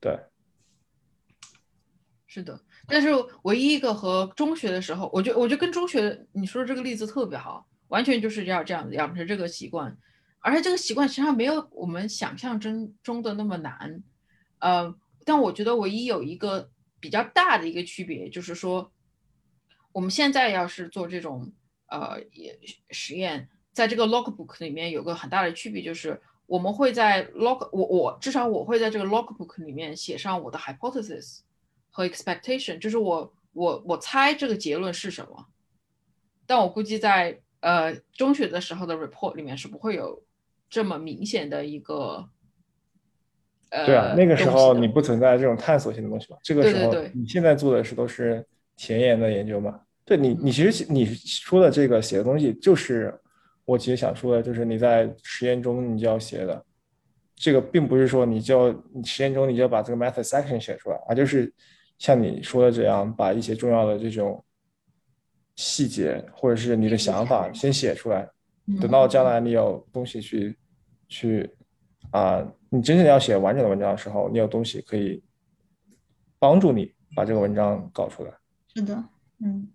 [0.00, 0.18] 对，
[2.26, 3.08] 是的，但是
[3.42, 9.96] 唯一一个和中学的时候，我觉我觉得跟中学你说的这个例子特别好，完全就是要这样养成这个习惯，
[10.40, 14.02] 而且这个习惯实际上没有我们想象中中的那么难，
[14.58, 14.94] 呃，
[15.24, 16.70] 但我觉得唯一有一个
[17.00, 18.92] 比较大的一个区别就是说，
[19.92, 21.52] 我们现在要是做这种
[21.88, 22.58] 呃也
[22.90, 26.20] 实验，在这个 logbook 里面有个很大的区别就是。
[26.46, 31.38] 我们会在 log 我我至少我会在这个 logbook 里面写上我的 hypothesis
[31.94, 35.46] 和 expectation，就是我我我猜这个结论是什么。
[36.44, 40.24] 但我估计在呃中学的时候的 report 里面是不会有
[40.68, 42.28] 这么明显的一个
[43.70, 46.36] 呃对啊，那个时候你不存在这种探索性的东西嘛。
[46.42, 48.44] 这个时候你现在做的是都是
[48.76, 49.80] 前沿的研究嘛？
[50.04, 53.16] 对你你其实你说的这个写的东西就是。
[53.66, 56.62] 我其实想说的就是，你在实验中你就要写的，
[57.34, 61.50] 这个并不是说你就你实验中你就要把这个 method section 写出来，而就是
[61.98, 64.44] 像你说的这样，把一些重要的这种
[65.56, 68.28] 细节或者是你的想法先写出来，
[68.80, 70.58] 等到将来你有东西去
[71.08, 71.50] 去
[72.10, 75.22] 啊，你真正要写完整的文章的时候，你有东西可以
[76.38, 78.32] 帮助你把这个文章搞出来。
[78.74, 79.04] 是的，
[79.38, 79.68] 嗯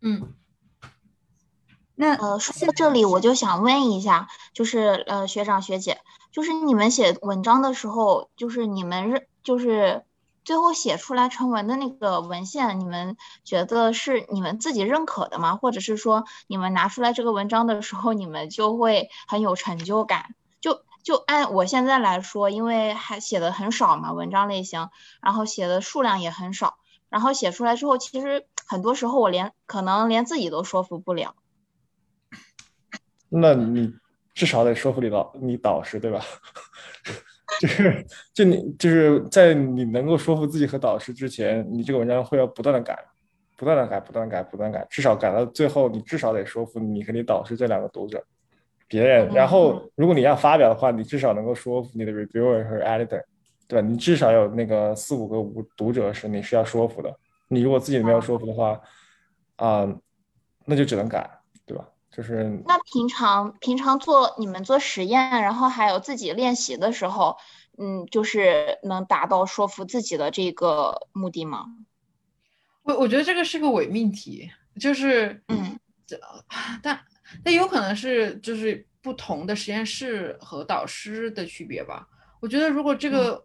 [0.00, 0.34] 嗯。
[1.98, 5.98] 那呃，说到这里，我就想问一下，就是呃，学长学姐，
[6.30, 10.04] 就是你们写文章的时候，就是你们认，就是
[10.46, 15.56] 最后写出来成文的那个文献，你们觉得是你们自己认可的吗？
[15.56, 20.36] 或者是说，你们拿出来这个文章的时候，你们就会很有成就感？
[20.60, 24.88] 就就按我现在来说，因为还写的很少嘛，文章类型，
[25.20, 26.78] 然后写的数量也很少，
[27.08, 31.34] 然后写出来之后，其实很多时候我连可能连自己都说服不了。
[33.28, 33.96] 那你
[34.32, 36.24] 至少得说服你导你导师对吧？
[37.60, 42.98] 就是就你就是在你能够说服自己和导师之前，你这个文章会要不断的改，
[43.56, 48.22] 不断的改，不断改，不断改，至少改到最后，你至少得说服你和你导师这两个读者，
[48.86, 49.28] 别人。
[49.32, 53.22] 然后如果你要发表的话，你至少能够说服你的 reviewer 和 editor，
[53.66, 53.86] 对吧？
[53.86, 57.14] 你至少有那个四五个读读者是你是要说服的。
[57.48, 58.80] 你如果自己没有说服的话，
[59.56, 59.88] 啊，
[60.64, 61.30] 那就只能改？
[62.16, 67.36] 就是那平常平常做你们做实验，然后还有自己练习的时候，
[67.76, 71.66] 嗯，就是能达到说服自己的这个目的吗？
[72.84, 74.50] 我我觉得这个是个伪命题，
[74.80, 75.78] 就是嗯，
[76.82, 76.98] 但
[77.44, 82.08] 但有可能是就是不同的实验室和导师的区别吧。
[82.40, 83.44] 我觉得如果这个，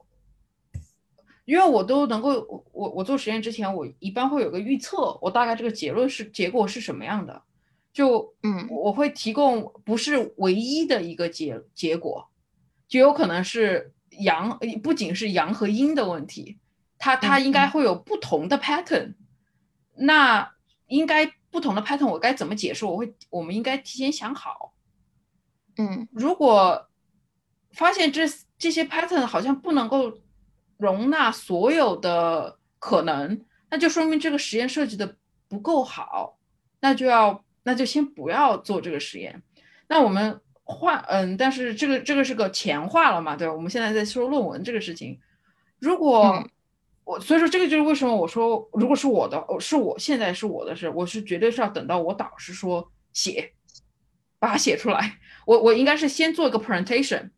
[1.44, 7.42] 因为我都能够我我做实验之前，我一般会有个预测，我大概这个结论是结果是什么样的。
[7.94, 12.30] 就嗯，我会提供不是唯一的一个结结果，
[12.88, 16.58] 就有可能是阳，不仅是阳和阴的问题，
[16.98, 19.16] 它它应该会有不同的 pattern，
[19.96, 20.54] 那
[20.88, 22.86] 应该不同的 pattern 我该怎么解释？
[22.86, 24.74] 我会我们应该提前想好，
[25.78, 26.90] 嗯，如果
[27.74, 28.24] 发现这
[28.58, 30.14] 这些 pattern 好像不能够
[30.78, 35.18] 容纳所有的可能，那就说明这个实验设计的
[35.50, 36.38] 不够好，
[36.80, 39.42] 那就要那就先不要做这个实验。
[39.88, 43.54] 那我们换嗯，但是这个这个是个前话了嘛，对吧？
[43.54, 45.20] 我们现在在说论文这个事情，
[45.80, 46.48] 如果
[47.04, 53.54] 我所以说这个就是为什么我说，如果是我的，是我现在是我的事，我是绝对是要等到我导师说写，
[54.40, 55.20] 把它写出来。
[55.46, 57.32] 我我应该是先做一个 presentation，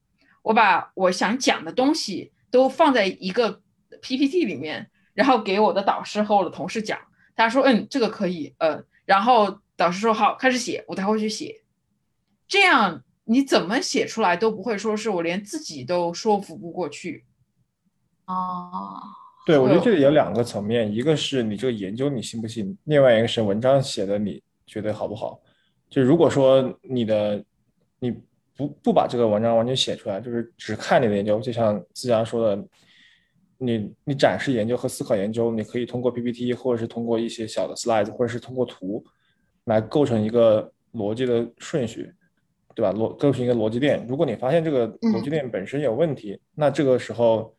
[0.44, 3.62] 我把我想讲的东西都放在一个
[4.02, 7.00] PPT 里面，然后给我的导师和我的同事讲。
[7.36, 11.62] 他说嗯，这个可以，嗯，然后导师说好，开始写，我才会去写。
[12.48, 17.26] 这样你怎么写出来都不会说是我连自己都说服不过去。
[18.26, 19.00] 哦。
[19.46, 25.38] 对，我觉得这里有两个层面，一个是你这个研究你信不信，另外一个是文章写的你觉得好不好。
[25.90, 27.44] 就如果说你的
[28.00, 28.10] 你
[28.56, 32.66] 不不把这个文章完全写出来，就是只看你的研究，就像思佳说的，
[33.58, 39.04] 你你展示研究和思考研究，你可以通过 PPT 或者是通过一些小的 slides，或者是通过图
[39.66, 42.12] 来构成一个逻辑的顺序，
[42.76, 42.92] 对吧？
[42.94, 44.06] 逻构成一个逻辑链。
[44.08, 47.56] 如果你发现这个逻辑链本身有问题，那这个时候。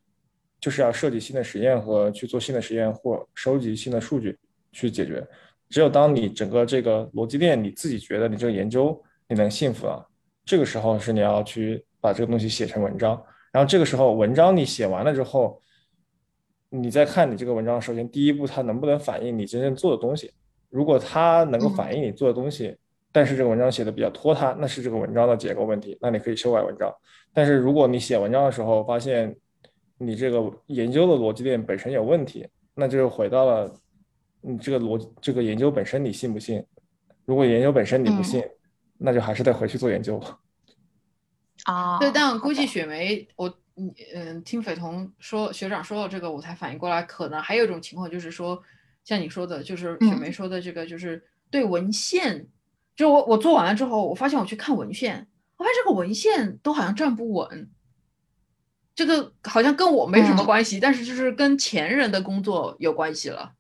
[0.61, 4.39] 就是要设计新的实验和去做新的实验或收集新的数据
[4.73, 5.23] 去解决。
[5.69, 8.99] 只有当你整个这个逻辑链你自己觉得你这个研究
[9.29, 10.09] 你能信服了，
[10.43, 13.23] 这个时候是你要去把这个东西写成文章。
[13.53, 15.61] 然后这个时候文章你写完了之后，
[16.71, 20.33] 你再看你这个文章，首先第一步它能不能反映你真正做的东西。
[20.75, 22.77] 如果它能够反映你做的东西，
[23.12, 26.93] 但是这个文章写的比较拖沓，那是这个文章的结构问题，那你可以修改文章。
[27.33, 29.33] 但是如果你写文章的时候发现，
[29.99, 33.72] 你这个研究的逻辑链本身有问题，那就回到了
[34.41, 36.61] 你这个逻这个研究本身，你信不信？
[37.25, 38.43] 如果研究本身你不信，
[38.99, 40.20] 那就还是得回去做研究。
[41.66, 48.61] 啊，对，但我估计雪梅，我嗯听斐彤说学长说到这个，我才反应过来，可能还有一种情况就是说，
[49.05, 52.49] 像你说的，就是雪梅说的这个，就是对文献，
[52.97, 57.71] 就我我做完了之后，我发现我去看文献，我发现这个文献都好像站不稳。
[58.95, 63.53] 这个好像跟我没什么关系，但是就是跟前人的工作有关系了。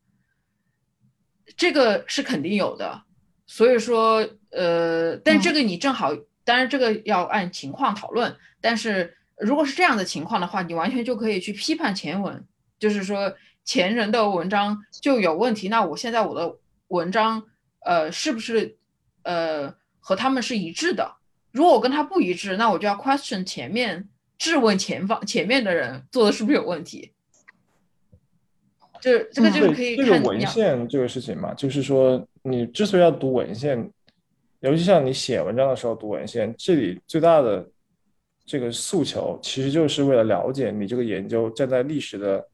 [1.56, 3.02] 这个是肯定有的，
[3.44, 6.14] 所以说，呃，但这个你正好，
[6.44, 8.36] 当然这个要按情况讨论。
[8.60, 12.46] 但是如果是这样的情况的话，你完全就可以去批判前文，
[12.78, 13.34] 就是说
[13.64, 15.68] 前人的文章就有问题。
[15.68, 16.56] 那我现在我的
[16.88, 17.42] 文章，
[17.80, 18.76] 呃，是不是
[19.22, 21.16] 呃和他们是一致的？
[21.50, 24.08] 如果我跟他不一致，那我就要 question 前面。
[24.36, 27.12] 质问前方前面的人做的是不是有问题？
[29.00, 33.88] 这这个就是可以看这个文献这个事情嘛，就是说你之所以要读文献，
[34.58, 37.66] 尤其像你写文章的时候读文献，这里最大的
[38.44, 42.44] 这个诉求，其实就是为了了解你这个研究站在历史的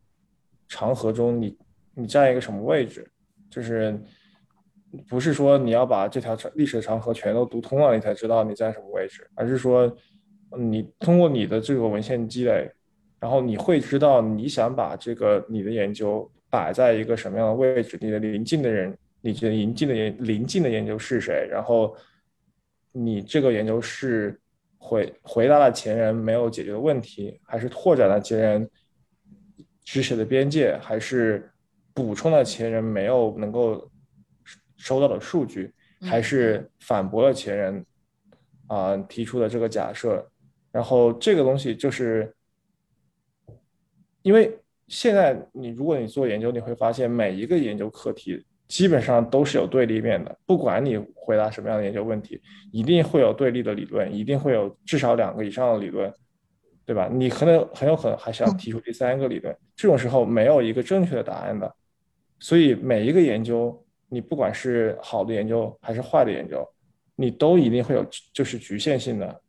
[0.70, 1.54] 长河中，你
[1.94, 3.06] 你占一个什么位置，
[3.50, 4.00] 就是
[5.06, 9.94] 不是说你要把这条长历史的长河全都读通了，你才知道你在什么位置，而是说。
[10.58, 12.68] 你通过你的这个文献积累，
[13.20, 21.94] 然后你会知道你想把这个你的研究摆在一个什么样的位置，你的邻近的人，你的邻近的研邻近的研究是谁，然后
[22.90, 24.36] 你这个研究是
[24.76, 28.68] 回回答了前人没有解决的问题，还是拓展了前人
[29.92, 31.50] 知识的边界，还是
[31.92, 33.90] 补充了前人没有能够
[34.76, 37.84] 收到的数据，还是反驳了前人
[38.68, 40.24] 啊提出的这个假设。
[40.70, 42.32] 然后这个东西就是，
[44.22, 50.38] 因为现在你如果你做研究，你会发现每一个研究课题基本上都是有对立面的。
[50.46, 56.14] 不管你回答什么样的研究问题，一定会有对立的理论，一定会有至少两个以上的理论，
[56.90, 57.08] 对吧？
[57.08, 59.56] 你可能很有可能还想提出第三个理论。
[59.76, 61.72] 这种时候没有一个正确的答案的，
[62.40, 66.68] 所以每一个研究，你不管是好的研究还是坏的研究，
[67.14, 69.40] 你都一定会有就是局限性的。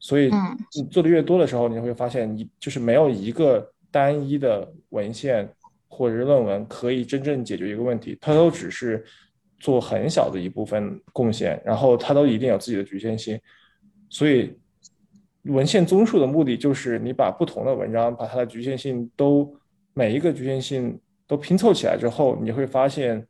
[0.00, 0.30] 所以
[0.74, 5.46] 你做的越多的时候，你会发现你就是没有一个单一的文献
[5.88, 9.04] 或者是论文可以真正解决一个问题，它都只是
[9.60, 13.38] 做很小的一部分贡献，然后它都一定有自己的局限性。
[14.08, 14.58] 所以
[15.44, 19.52] 文献综述的目的就是你把不同的文章把它的局限性都
[19.94, 23.26] 每一个局限性都拼凑起来之后，你会发现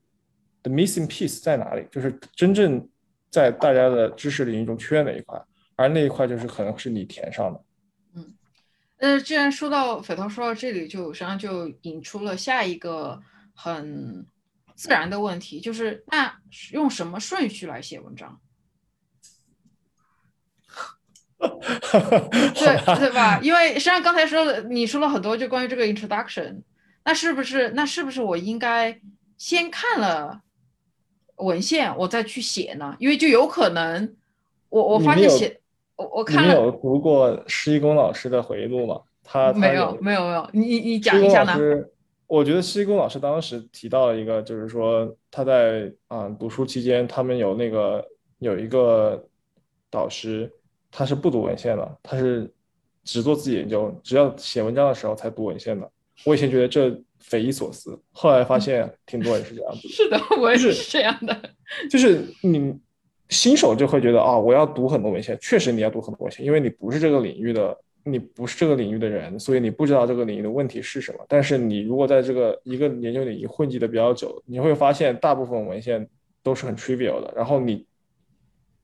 [0.62, 2.88] the missing piece 在哪里，就是真正
[3.30, 5.42] 在大家的知识领域中缺哪一块。
[5.74, 7.64] 而那一块就是可能是你填上的，
[8.14, 8.34] 嗯，
[9.00, 13.18] 那，既然说到匪涛说到这里，就实际上就引出了下一个
[13.54, 14.24] 很
[14.76, 16.32] 自然的问题，就是那
[16.72, 18.38] 用什么顺序来写文章？
[22.54, 23.40] 对对吧？
[23.42, 26.62] 因为实际上刚才说了，你说了很多就关于这个 introduction，
[27.04, 29.00] 那是不是那是不是我应该
[29.36, 30.40] 先看了
[31.36, 32.94] 文献，我再去写呢？
[33.00, 34.14] 因为就有可能
[34.68, 35.60] 我我发现写
[35.96, 39.00] 我我看了你有读过施一公老师的回忆录吗？
[39.24, 41.58] 他没有没有没有，你你讲一下呢？
[42.28, 48.04] 我觉得施一公老师当时提到了一个，就是说他在啊读书期间，他们有那个
[48.38, 49.26] 有一个
[49.90, 50.50] 导师。
[50.92, 52.48] 他是不读文献的，他是
[53.02, 55.90] 只做自己研究，只要写文章的时候才读文献的。
[56.26, 59.88] 我以前觉得这匪夷所思，后来发现挺多人是这样子。
[59.88, 61.36] 是的，我也是这样的。
[61.90, 62.78] 就是你
[63.30, 71.24] 新手就会觉得啊，我要读很多文献，确实你要读很多文献，因为你不是这个领域的，你不是这个领域的人，所以你不知道这个领域的问题是什么。
[71.26, 76.06] 但是你如果在这个一个研究领域混迹的比较久，你会发现大部分文献
[76.42, 77.86] 都是很 trivial 的，然后你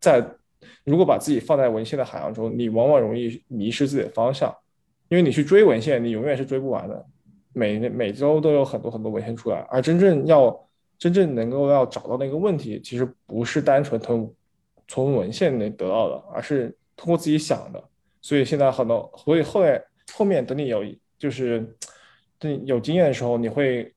[0.01, 0.27] 在。
[0.85, 4.55] 如果把自己放在文献的海洋中，你往往容易迷失自己的方向，
[5.09, 7.07] 因为你去追文献，你永远是追不完的。
[7.53, 14.35] 每每周都有很多很多文献出来，而真正要真正能够要找到那个问题，其实不是单纯从
[14.87, 17.83] 从文献里得到的，而是通过自己想的。
[18.21, 19.83] 所以现在很多，所以后来
[20.13, 20.85] 后面等你有
[21.19, 21.67] 就是
[22.39, 23.93] 对有经验的时候，你会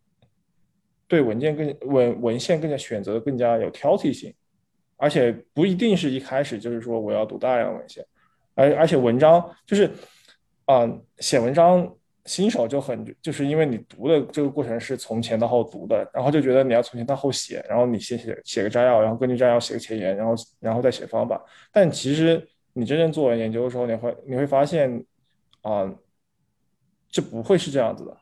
[1.08, 4.34] 对文件更文文献更加选择更加有挑剔性。
[5.02, 8.06] 而且不一定是一开始就是说我要读大量文献，
[8.54, 9.90] 而而且文章就是，
[10.66, 10.88] 啊，
[11.18, 11.92] 写文章
[12.26, 21.44] 新手就很就是因为你读的这个过程是从前到后读的，然后就觉得你要从前到后写，然后你先写写个摘要，然后根据摘要写个前言，然后然后再写方法。
[21.72, 25.04] 但其实你真正做完研究的时候，你会你会发现，
[25.64, 25.92] 啊，
[27.10, 28.16] 这不会是这样子的，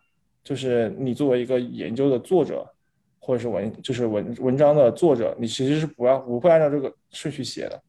[0.45, 2.65] 就是你作为一个研究的作者。
[3.19, 7.81] 或者是文就是文文章的作者，你其实是不要不会按照这个顺序写的，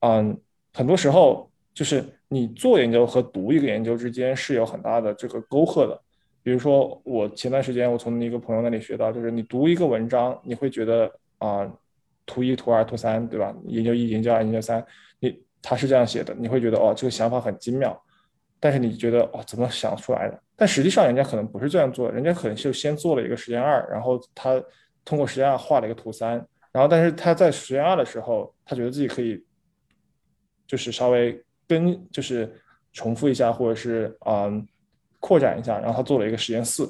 [0.00, 0.36] 嗯，
[0.72, 6.00] 很多时候就是你做研究和读一个研究之间是有很大的这个沟壑的。
[6.42, 11.08] 比如说我前段时间我从一个朋友那里学到，就是你读一个文章，你会觉得
[11.38, 11.72] 啊，
[12.26, 13.54] 图一、图二、图三，对吧？
[13.66, 14.84] 研究一、研究二、研究三，
[15.20, 17.96] 你他是这样写的，你会觉得哦，这个想法很精妙。
[18.58, 20.42] 但是你觉得哦，怎么想出来的？
[20.62, 24.62] 但实际上人家可能不是这样做，人家可能就先做了一个实验二，然后他
[25.04, 26.34] 通过实验二画了一个图三，
[26.70, 29.44] 然后但是他在实验二的时候，他觉得自己可以，
[30.64, 32.48] 就是稍微跟就是
[32.92, 34.48] 重复一下，或者是啊
[35.18, 36.88] 扩展一下，然后他做了一个实验四，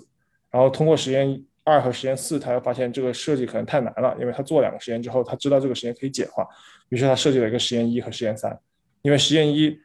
[0.51, 6.47] 然后通过实验二和实验四，他又发现这个设计可能太难了，因为他做两个实验之后，他知道这个实验可以简化，
[6.91, 8.55] 于是他设计了一个实验一和实验三，
[9.01, 9.81] 因为实验一。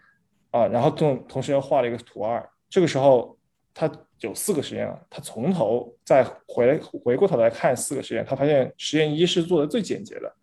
[0.49, 3.36] 啊，然后同同时又画了一个图二，这个时候
[3.79, 3.87] 他
[4.21, 10.35] 有四个实验了，他从头再回回过头来看四个实验，他发现实验一是做的最简洁的，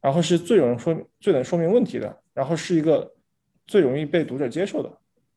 [0.00, 3.12] 然后是最容易说最能说明问题的，然后是一个
[3.66, 4.88] 最容易被读者接受的，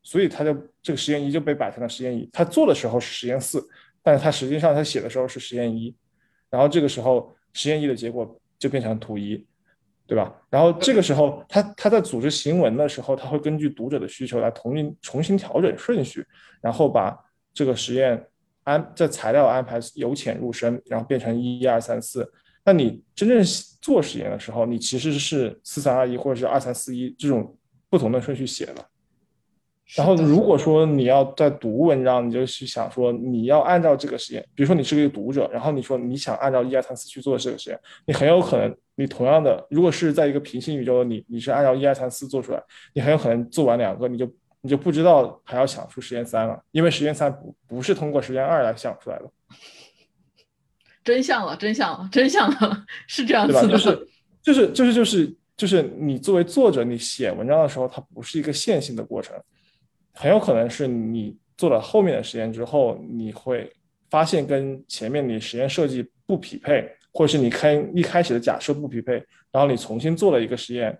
[0.03, 3.67] 所以他就这个实验一就被摆成了实验一，他做的时候是实验四，
[4.03, 5.95] 但是他实际上他写的时候是实验一，
[6.51, 9.43] 然后这个时候实验一的结果就变成图一。
[10.07, 10.35] 对吧？
[10.49, 16.27] 然后这个时候，他他在组织行文的时候，他会根据读者的需求来重新重新调整顺序，
[16.61, 17.17] 然后把
[17.53, 18.27] 这个实验
[18.63, 22.31] 安这材料安排由浅入深，然后变成一二三四。
[22.63, 23.43] 那你真正
[23.81, 27.57] 做实验的时候，你其实是四三二一或者是二三四一这种
[27.89, 28.85] 不同的顺序写的。
[29.97, 38.73] 然后如果说你要在读文章，你就去想说你要按照这个实验，比如说你是个读者，然后你说你想按照一二三四去做这个实验，你很有可能。
[38.95, 42.61] 你同样的，如果是在一个平行宇宙的，你你是按照一二三四做出来，
[42.93, 44.31] 你很有可能做完两个，你就
[44.61, 49.31] 你就不知道还要想出实验三了，因为实验三不不是通过实验二来想出来的。
[51.03, 54.07] 真相了，真相了，真相了，是这样子的，就是
[54.41, 59.35] 就是就是就是就是你作为作者，你写文章的时候，它不是一个线性的过程，
[60.13, 63.71] 很有可能是你做了后面的实验之后，你会
[64.09, 66.89] 发现跟前面你实验设计不匹配。
[67.13, 69.15] 或者是你开一开始的假设不匹配，
[69.51, 70.97] 然后你重新做了一个实验，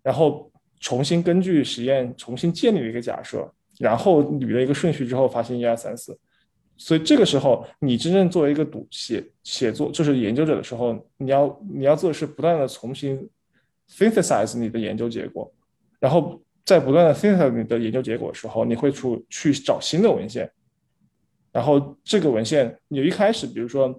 [0.00, 0.48] 然后
[0.82, 6.14] 重新根据实验重新建立了一个假设，然后捋了一个顺序之后，发现一二三四。
[6.76, 13.26] 所以这个时候，你真正作为一个读写写作就是研究者的时候，你要你要做的是不断的重新
[13.88, 15.50] synthesize 你的研究结果，
[15.98, 20.50] 然后在不断的 synthesize 你的研究结果的时候，你会出去找新的文献，
[21.50, 23.98] 然后这个文献你一开始比如说。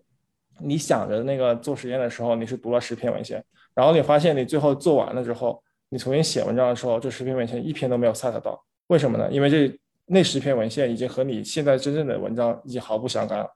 [0.60, 5.62] 你想着那个做实验的时候，你是读了十篇文献，然后你发现你最后做完了之后，
[5.94, 9.32] 你重新写文章的时候，这十篇文献一篇都没有 set 到，为什么呢？
[9.32, 13.56] 因为这那十篇文献已经和你现在真正的文章已经毫不相干了。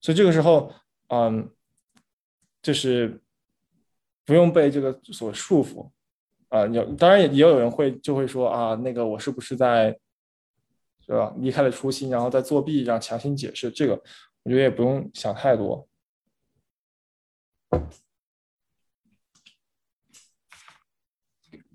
[0.00, 0.72] 所以这个时候，
[1.10, 1.48] 嗯，
[2.60, 3.22] 就是
[4.24, 5.88] 不用被这个所束缚，
[6.48, 9.96] 啊，有当然也也有人会就会说啊，那个我是不是在，
[11.06, 11.32] 是吧？
[11.38, 13.92] 离开了初心，然后再作弊，然后强行解释这个，
[14.42, 15.86] 我觉得也不用想太多。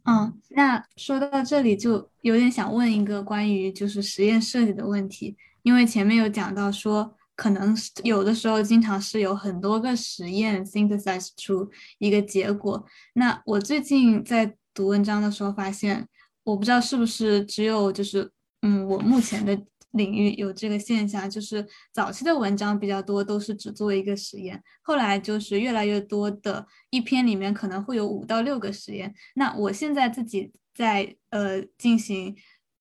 [0.09, 7.13] 嗯，那说到这里就有点想问一个关于就是实验设计的问题，因为前面有讲到说。
[7.37, 12.83] 可能有的时候，经常是有很多个实验 synthesize 出一个结果。
[13.13, 16.07] 那我最近在读文章的时候发现，
[16.43, 18.27] 我不知道是不是只有就是
[18.63, 19.55] 嗯，我目前的
[19.97, 29.13] 领域有这个现象，就是早期的文章比较多都是只做一个实验，后来就是越来越多的一篇里面可能会有五到六个实验。
[29.35, 32.35] 那我现在自己在呃进行。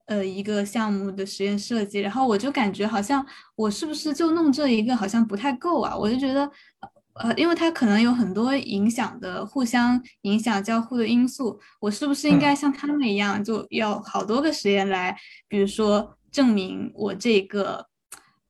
[0.09, 5.97] 呃，一个项目的实验设计，然后我就感觉好像我是不是就弄这一个好像不太够啊？
[5.97, 6.49] 我就觉得，
[7.15, 15.17] 呃，因为它可能有很多影响的、互相影响、交互的因素，我是不是应该像他们一样，就要好多个实验来，
[15.49, 17.87] 比如说证明我这个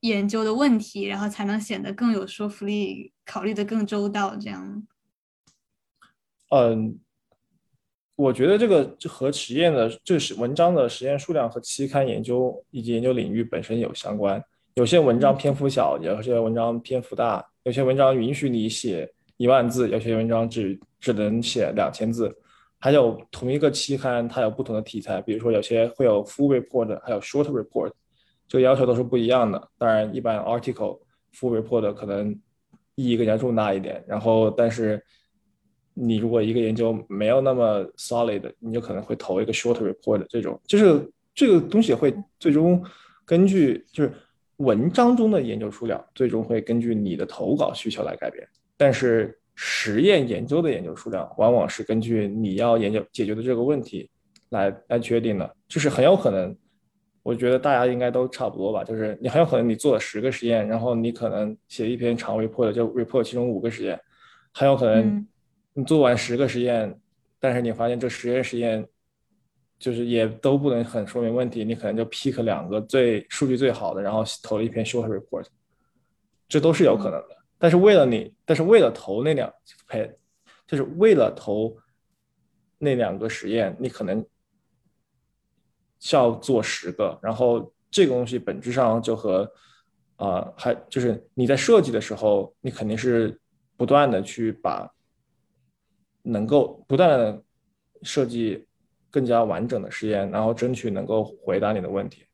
[0.01, 4.87] 研究的问题，然后才能显得更有说服力，考虑的更周到，这样。
[6.51, 6.99] 嗯。
[8.15, 14.43] 我觉得这个和实验的，这是文章的实验数量和期刊研究以及研究领域本身有相关。
[14.73, 19.07] 有些文章篇幅小，有些文章篇幅大，有些文章允许你写
[19.37, 22.35] 一万字，有些文章只只能写两千字。
[22.79, 27.91] 还有同一个期刊，它有不同的题材，比如说有些会有 full report，还有 short report，
[28.47, 29.69] 这个要求都是不一样的。
[29.77, 30.99] 当然，一般 article
[31.33, 32.31] full report 可能
[32.95, 34.03] 意义更加重大一点。
[34.07, 35.03] 然后，但是。
[35.99, 42.79] 你如果一个研究没有那么 solid，你就可能会投一个 short report 这种，就是这个东西会最终
[43.25, 44.13] 根据就是
[44.57, 48.47] 文章中的研究数量，最终会根据你的投稿需求来改变。
[48.77, 54.07] 但是实验研究的研究数量，往往是根据你要研究解决的这个问题
[54.49, 55.55] 来来确定的。
[55.67, 56.55] 就是很有可能，
[57.23, 58.83] 我觉得大家应该都差不多吧。
[58.83, 63.99] 就是你很有可能你做了十个实验，然后你可能写一篇长 report，就 report 其中五个实验，
[64.53, 65.27] 很有可能。
[65.73, 66.99] 你做完十个实验，
[67.39, 68.87] 但是你发现这十个实验
[69.77, 75.45] 就是也都不能很说明问题，你可能就 pick 两个最数据最好的，然后投了一篇 short report，
[76.47, 77.36] 这都是有可能的。
[77.57, 79.51] 但是为了你，但是为了投那两
[79.87, 80.17] 呸，
[80.65, 81.75] 就是为了投
[82.77, 84.25] 那两个实验，你可能
[85.99, 89.51] 需要做十个，然后这个东西本质上就和
[90.17, 93.39] 啊，还就是你在设计的时候，你肯定是
[93.75, 94.91] 不断的去把。
[96.29, 97.41] 能够不断的
[98.01, 98.67] 设计
[99.09, 102.26] 更加完整的实验，然后争取能够回答你的问题。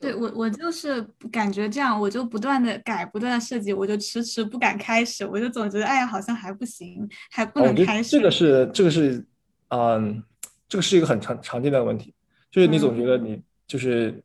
[0.00, 8.10] 对我，我就是感觉这样，我就不断的改，不断的设计，我就迟迟不敢开始，我就总觉得，哎呀，好像还不行，还不能开始。
[8.10, 9.24] 这个是，这个是，
[9.68, 10.22] 嗯，
[10.68, 12.14] 这个是一个很常常见的问题，
[12.50, 14.22] 就是你总觉得你就是。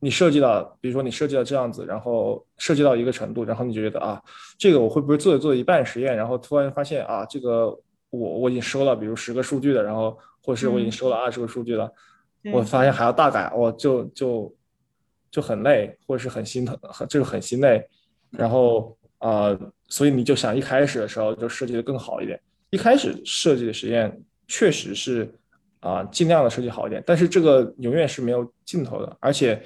[0.00, 4.22] 你设计到，比如说你设计到这样子，然后设计到一个程度，然后你就觉得啊，
[4.58, 7.68] 这个我会不会做着做着一半实验，然后突然发现啊，这个
[8.10, 11.90] 我我已经收了，比如十个数据的，然后或者是我已经收了二十个数据了，
[12.52, 14.54] 我发现还要大改，我就就
[15.30, 17.86] 就很累，或者是很心疼，很就是很心累，
[18.30, 19.56] 然后啊，
[19.88, 22.40] 所以你就想一开始的时候就设计的更好一点，
[22.70, 25.32] 一开始设计的实验确实是
[25.80, 29.62] 啊尽量的设计好一点，但是这个永远是没有尽头的，而且。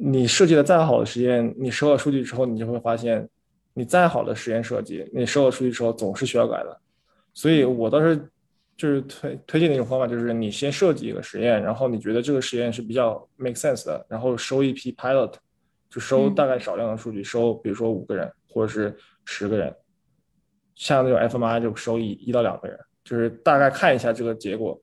[0.00, 3.28] 你设计的再好的实验，你收了数据之后，你就会发现，
[3.74, 6.80] 你再好的实验设计，你收了数据之后总是需要改的。
[7.34, 8.30] 所以我倒是
[8.78, 15.34] 就是推推荐的一种方法，就是你先设计一个实验，然后你觉得这个实验是比较 make sense 的，然后收一批 pilot，
[15.90, 19.74] 就收大概少量的数据，收比如说五个人或者是十个人，
[20.76, 24.80] 像那种 fMRI 就收一一到两个人，就是大概看一下这个结果。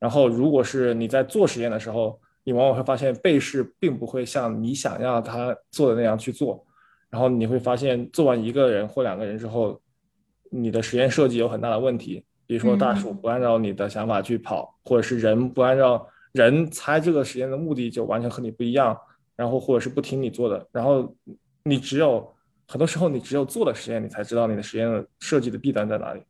[0.00, 6.66] 然后如果是你在做实验的时候，你往往会发现被试并不会像你想要他做的那样去做，
[7.10, 9.80] 然后你会发现做完一个人或两个人之后，
[10.50, 18.96] 你的实验设计有很大的问题，比如说大树不按照你的想法去跑，或者是人不按照人猜这个实验的目的就完全和你不一样，
[19.34, 21.14] 然后或者是不听你做的，然后
[21.64, 22.34] 你只有
[22.66, 26.22] 很多时候你只有做了实验，你才知道你的实验的设计的弊端在哪里。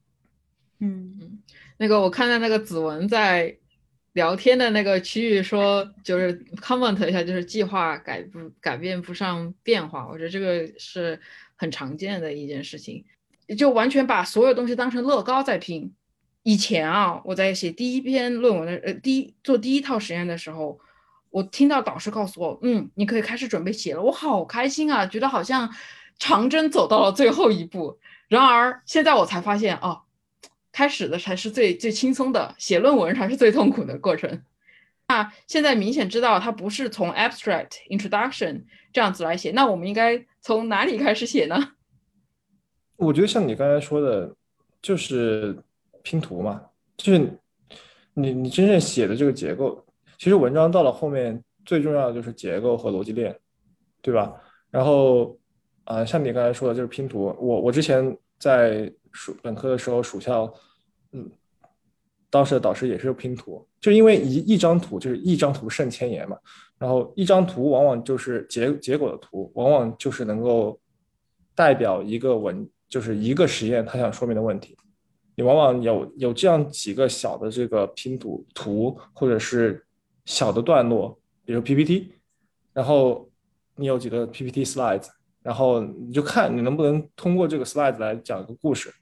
[0.81, 1.39] 嗯，
[1.77, 3.57] 那个我看到那个子文在。
[4.17, 10.09] 聊天的那个区域说，就是 comment 一下，就是计划改不改变不上变化。
[10.09, 11.21] 我觉得这个是
[11.55, 13.05] 很常见的一件事情，
[13.59, 15.93] 就完全把所有东西当成乐高在拼。
[16.47, 20.79] 以前啊，我在写第一篇论文的呃第一做第一套实验的时候，
[21.31, 25.69] 我听到导师告诉我，嗯，你可以开始准备写了，我好开心啊，觉得好像
[26.21, 27.99] 长征走到了最后一步。
[28.29, 30.03] 然而现在我才发现，哦。
[30.71, 34.43] 开始的才是最最轻松的，写论文才是最痛苦的过程。
[35.09, 41.73] 那现在明显知道它不是从 abstract introduction 这样子来写，那我们应该从哪里开始写呢？
[42.97, 44.37] 我觉得像你刚才说的，
[44.83, 45.57] 就是
[46.07, 46.63] 拼图嘛，
[46.97, 47.19] 就是
[48.15, 49.85] 你你真正写的这个结构，
[50.19, 53.37] 其实文章到了后面最重要的就是结构和逻辑链，
[54.01, 54.33] 对吧？
[54.71, 55.37] 然后
[55.83, 57.35] 啊，像你刚才说的，就是拼图。
[57.41, 60.55] 我我之前在暑本科的时候，暑校，
[61.11, 61.29] 嗯，
[62.31, 66.39] 当时的导师也是拼图，就因为一一张图就是一张图胜千言嘛。
[66.79, 70.79] 然后一张图往往就是结结果的图，往往就是能够
[71.57, 72.65] 代表一个文。
[72.89, 74.77] 就是一个实验，他想说明的问题，
[75.37, 79.87] 你往往有有这样几个小的这个拼图图，或者是
[80.25, 82.13] 小的段落，比如 PPT，
[82.73, 83.31] 然后
[83.77, 85.07] 你有几个 PPT slides，
[85.43, 88.93] 然后你就看你能不能通过这个 slides 来讲一个故事，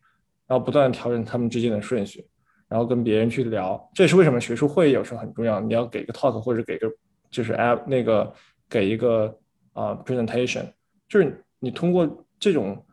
[0.47, 2.27] 然后不断调整他们之间的顺序，
[2.69, 3.91] 然后跟别人去聊。
[3.95, 6.93] 这也是为什么学术会议有时候很重要，你要给个 talk 或者给个
[7.31, 8.31] 就是 app 那个
[8.69, 9.39] 给一个
[9.73, 10.67] 啊 presentation，
[11.09, 12.85] 就是你通过这种。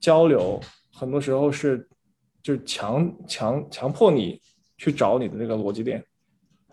[0.00, 0.58] 交流
[0.94, 1.86] 很多时候是，
[2.42, 4.40] 就是强强强迫你
[4.78, 6.02] 去找你的这个逻辑点，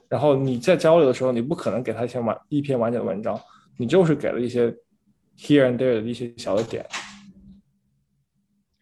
[0.08, 3.38] 然后你在交流的时候，你不可能给他一篇完一篇完整的文章，
[3.78, 4.72] 你就是给了一些
[5.38, 6.86] here and there 的一些小的点，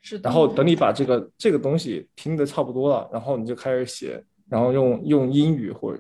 [0.02, 0.18] 是。
[0.20, 6.00] 然后等你把这个这个东西拼的差不多了，然后你就开始写，然后用用英语或者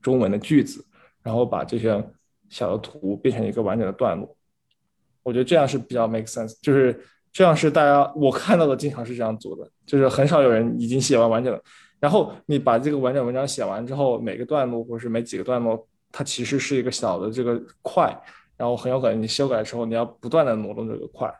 [0.00, 0.86] 中文的句子，
[1.22, 2.08] 然后把这些
[2.48, 4.36] 小的图变成一个完整的段落。
[5.24, 7.04] 我觉得这样是比较 make sense，就是。
[7.32, 11.62] 这样是大家我看到的，经常是这样做的，就是很少有人已经写完完整的。
[12.00, 18.10] 然后你把这个完整文章写完之后，每个段落或者是每几个段落，它其实是一个小的这个块，
[18.56, 21.32] 然后很有可能你修改的时候，你要不断的挪动这个块。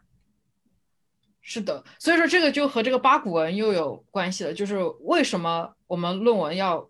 [1.41, 6.88] 是的，所以说这个就和这个八股文又有关系了，就是为什么我们论文要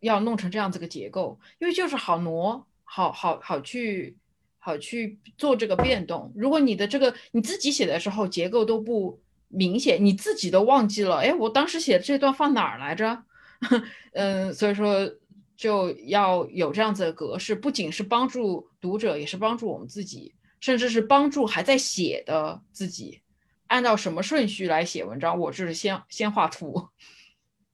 [0.00, 4.16] 要弄成这样子个结构，因为就是好挪，好好好去。
[4.64, 6.32] 好去做这个变动。
[6.36, 13.24] 如果你的这个你自己写的时候结构都不明显，你自己都忘记了，哎，我当时写的这段放哪儿来着？
[14.12, 15.12] 嗯， 所以说
[15.56, 23.20] 就要有这样子的格式，不仅是帮助读者，也是帮助我们自己，甚至是帮助还在写的自己，
[23.66, 25.36] 按照什么顺序来写文章？
[25.38, 26.88] 我就是先先画图，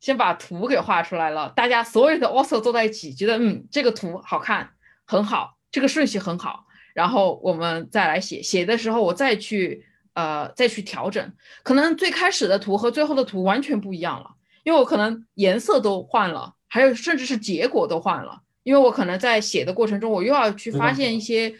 [0.01, 4.71] 先把图给画出来了，大家所有的 author 坐在一起，觉得嗯，这个图好看，
[5.05, 6.67] 很好，这个顺序很好。
[6.99, 9.85] 然后我们再来写，写的时候我再去
[10.15, 11.33] 呃再去调整，
[11.63, 14.29] 可能最开始的图和最后的图完全不一样了，
[14.65, 21.55] 因为我可能颜色都换了，还有甚至是结果都换了，因为我可能在写的过程中，我又要去发现一些，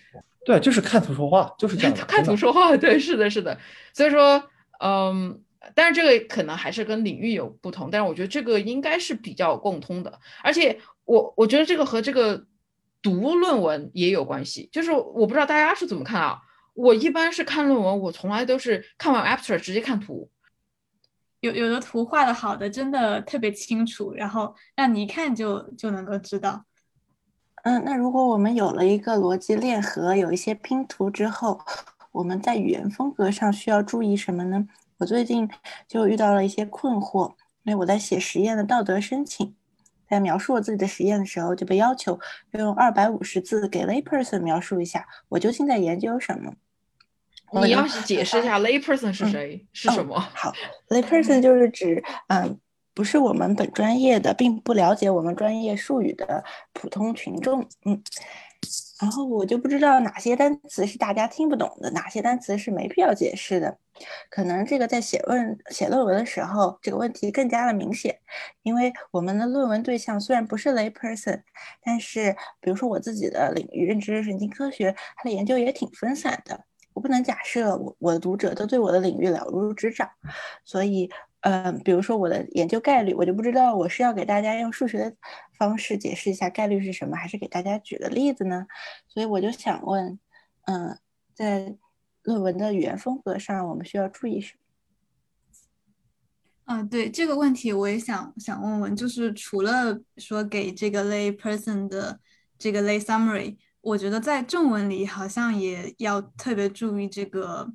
[0.45, 3.57] 对，就是看图说话，就是这样， 看图说话，对，是的，是的，
[3.95, 4.43] 所以说，
[4.81, 5.41] 嗯，
[5.73, 12.45] 但是这个可能还是跟领域有不同，但是我觉得这个应该是比较共通的，而且我我觉得这个和这个。
[13.03, 16.41] 读论文也有关系，就是我不知道大家是怎么看啊？
[16.75, 20.31] 我一般是看论文，我从来都是看完 abstract 直接看图。
[21.41, 26.65] 有有的图画的好的，真的特别清楚，然后让你一看就就能够知道。
[27.63, 31.61] 嗯，那如果我们有了一个逻辑链和有一些拼图之后，
[32.13, 34.67] 我们在语言风格上需要注意什么呢？
[34.99, 35.49] 我最近
[35.87, 37.31] 就遇到了一些困惑，
[37.63, 39.55] 因为我在写实验的道德申请。
[40.09, 42.19] 在描述我自己的实验的时候，就被要求
[42.53, 46.53] 用二百五十字给 layperson 描述一下我究竟在研究什么。
[47.63, 50.19] 你要是解释一下 layperson 是谁是什么？
[50.19, 50.53] 好
[50.89, 52.59] ，layperson 就是指嗯，
[52.95, 57.67] 不是我们本专业的，并不了解我们专业术语的普通群众。
[57.85, 58.03] 嗯。
[59.01, 63.79] 然后我就不知道哪些单词是大家听不懂的，哪些单词是没必要解释的。
[64.31, 68.19] 可能这个在写论写论文的时候，这个问题更加的明显，
[68.63, 71.43] 因为我们的论文对象虽然不是 lay person，
[71.83, 76.65] 但是比如说我自己的领域认知神经科学，它的研究也挺分散的。
[76.93, 80.11] 我不能假设我我的读者都对我的领域了如指掌，
[80.65, 81.11] 所以。
[81.43, 85.17] 嗯，比如说我的研究概率，我就不知道我是要给大家用数学的
[85.57, 88.67] 方式解释一下概率是什么，还是给大家举个例子呢？
[89.07, 90.19] 所以我就想问，
[90.67, 90.99] 嗯，
[91.35, 91.77] 在
[92.23, 94.61] 论文的语言风格上，我们需要注意什么？
[96.65, 102.19] 嗯，对这个问题，我也想想问问，就是除了说给这个 lay person 的
[102.59, 107.73] 这个 lay summary，我觉得在正文里好像也要特别注意这个。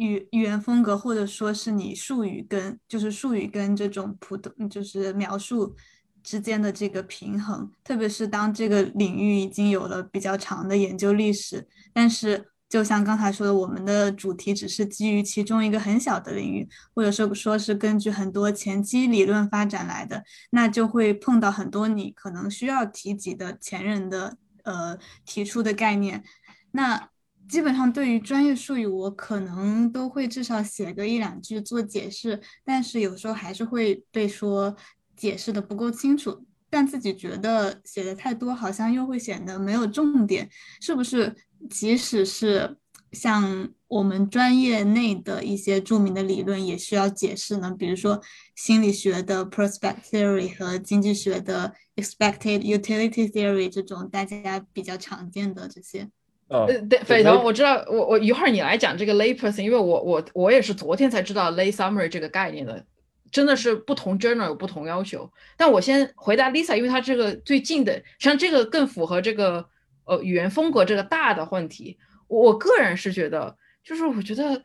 [0.00, 5.76] 语语言风格，或者说是你术语跟就是术语跟这种普通就是描述
[6.22, 24.96] 之间的这个平衡，特别是当这个领域已经有了比较长的研究历史，但是就像刚才说的，我们的主题只是基于其中一个很小的领域，或者说说是根据很多前期理论发展来的，那就会碰到很多你可能需要提及的前人的呃
[25.26, 26.24] 提出的概念。
[26.72, 27.09] 那
[27.50, 34.76] 基本上对于专业术语，我可能都会至少写个一两句做解释，但是有时候还是会被说
[35.16, 36.46] 解释的不够清楚。
[36.72, 40.48] 但自己觉得写的太多，好像又会显得没有重点，
[40.80, 41.34] 是不是？
[41.68, 42.76] 即使是
[43.10, 47.74] 像我们专业内的一些著名的理论，也需要解释呢？
[47.76, 48.22] 比如说
[48.54, 56.08] 心理学的 prospect theory 和经济学的 expected utility theory 这种大家比较常见的这些。
[56.50, 62.84] 呃，对，斐腾，我知道，我我一会儿你来讲这个 lay person，因为我我我也是昨天才知道 lay summary 这个概念的。
[63.32, 69.64] 真的是不同 journal 有不同要求，但我先回答 Lisa，因为她这个最近的，像这个更符合这个
[70.04, 71.96] 呃语言风格这个大的问题。
[72.26, 74.64] 我个人是觉得，就是我觉得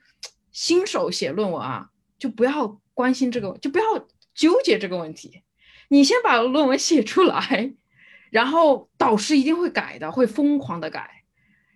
[0.51, 3.83] 新手写论文啊，就不要关心这个，就不要
[4.33, 5.43] 纠结这个问题。
[5.89, 7.75] 你先把论文写出来，
[8.31, 11.23] 然后导师一定会改的，会疯狂的改。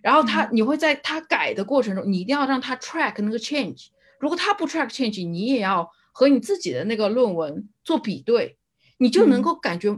[0.01, 3.87] 然后他你会在他改的过程中，你一定要让他 track 那个 change。
[4.19, 5.91] 如果他不 track change，你也要。
[6.11, 8.57] 和你自己的那个论文做比对，
[8.97, 9.97] 你就能够感觉，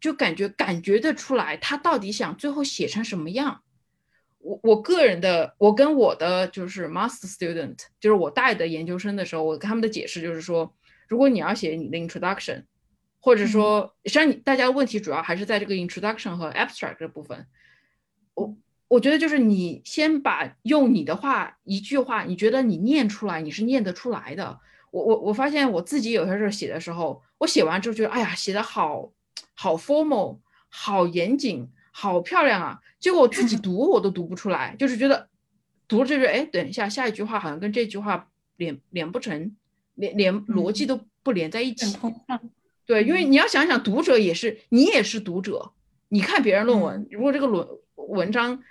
[0.00, 3.60] 就感觉感觉得出来，他到底想最后写成什么样。
[4.38, 10.74] 我我个人的，我跟我的就是 master student，就是我带的研究生的时候，我跟他们的解释就是说，
[11.06, 12.62] 如果你要写你的 introduction，
[13.20, 17.46] 或者说，实际上你大家的问题主要还是在这个 introduction 和 abstract 这部分。
[18.32, 18.56] 我
[18.92, 24.60] 我觉得就是你先把用你的话一句话，你觉得你念出来，你是念得出来的。
[24.90, 29.10] 我我我发现我自己有些时候写的时候，我写完之后觉得，哎呀，写的好
[29.54, 32.80] 好 formal，好严谨，好漂亮啊！
[33.00, 35.26] 结果我自己 读我都读不出来，就是觉得
[35.88, 38.28] 读了这句，哎，等一下，下一句话好像跟这句话
[38.58, 39.56] 连连不成，
[39.94, 41.96] 连连逻辑都不连在一起。
[42.84, 45.72] 对，因为你要想想，读者也是你也是读者，
[46.10, 47.66] 你看别人论文，如果这个论
[47.96, 48.62] 文章。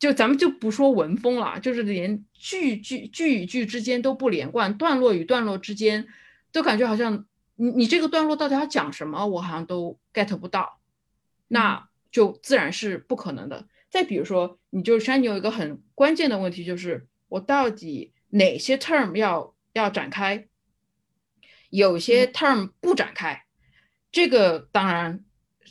[0.00, 6.08] 就咱们就不说文风了，就是连句句句与句之间都不连贯，段落与段落之间
[6.52, 7.26] 都感觉好像
[7.56, 10.80] 你你这个段落到底要讲什么，我好像都 get 不到，
[11.48, 13.68] 那就自然是不可能的。
[13.90, 20.48] 再比如说，你就山，你有一个很关键的问题，就是我到底哪些 term 要要展开，
[21.68, 23.44] 有些 term 不展开，
[24.10, 25.22] 这个当然。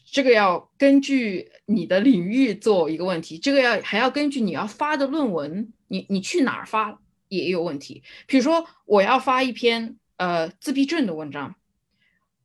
[0.05, 8.03] 这个要根据你的领域做一个问题，这个要还要根据你要发的论文，你你去哪儿发也有问题。
[8.27, 11.55] 比如说我要发一篇呃自闭症的文章，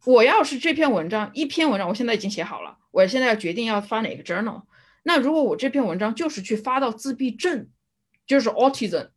[0.05, 4.65] 我要是这篇文章一篇文章我现在已经写好了，我现在要决定要发哪个 journal。
[5.03, 7.69] 那如果我这篇文章就是去发到自闭症，
[8.27, 9.09] 就是 autism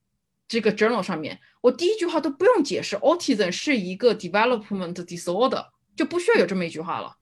[0.48, 5.66] 这个 journal 上面，我第一句话都不用解释，autism 是一个 development disorder，
[5.96, 7.17] 就不需要有这么一句话了。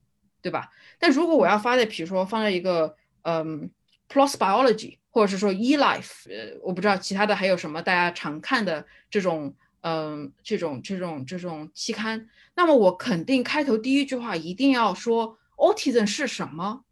[0.46, 0.70] 对吧？
[0.96, 3.68] 但如果我要发在，比如说放在一个嗯
[4.08, 16.84] ，Plus Biology，或者是说 eLife，呃，我不知道其他的还有什么大家常看的这种嗯，这种这种这种期刊，那么我肯定开头第一句话一定要说 Autism 是什么，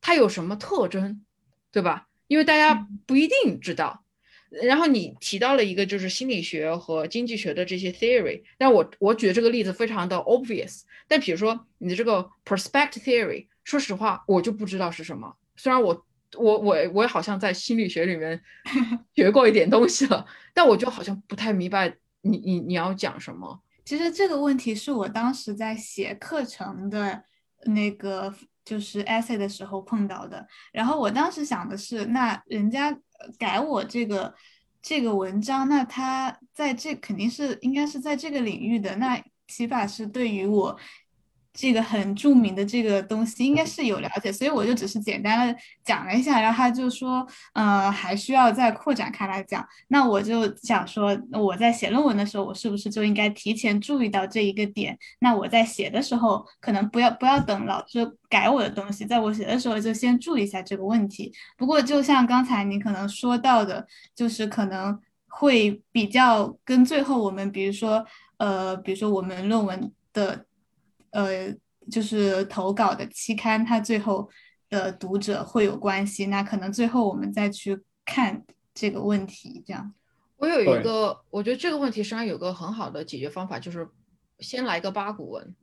[0.00, 1.22] 它有什么特征，
[1.70, 2.08] 对吧？
[2.28, 4.02] 因为大家不一定知道。
[4.60, 10.82] 然后你提到了一个就是心理学和经济学的这些 theory，但我我举的这个例子非常的 obvious。
[11.08, 15.34] 但比如说你的这个 perspective theory，说实话我就不知道是什么。
[15.56, 18.38] 虽然我我我我也好像在心理学里面
[19.16, 23.58] 学过一点东西了，但我就好像不太明白你你你要讲什么。
[23.86, 27.24] 其实这个问题是我当时在写课程的
[27.64, 28.32] 那个
[28.64, 30.46] 就是 essay 的时候碰到的。
[30.72, 32.94] 然后我当时想的是，那人家。
[33.38, 34.34] 改我这个
[34.80, 40.78] 这个文章，那他在这肯定是应该是在这个领域的，那起码是对于我。
[41.54, 49.62] 这个很著名的这个东西应该是有了解，所以我就只是简单的讲了一下，然后他就说，呃，还需要再扩展开来讲。
[49.88, 54.98] 那我就想说，我在写论文的时候，我是不是就应该提前注意到这一个点？
[55.18, 61.30] 那我在写的时候，可能不要不要等老师改我的东西，在我写的时候就先注意一下这个问题。
[61.58, 63.86] 不过就像刚才你可能说到的，
[64.16, 64.98] 就是可能
[65.28, 68.02] 会比较跟最后我们，比如说，
[68.38, 70.46] 呃，比如说我们论文的。
[71.12, 71.54] 呃，
[71.90, 74.28] 就是投稿的期刊，它最后
[74.68, 76.26] 的读者会有关系。
[76.26, 78.42] 那可能最后我们再去看
[78.74, 79.94] 这个问题，这样。
[80.36, 83.88] 我有一个，我觉得这个问题实际上有个很好的解决方法，就是
[84.40, 85.54] 先来个八股文，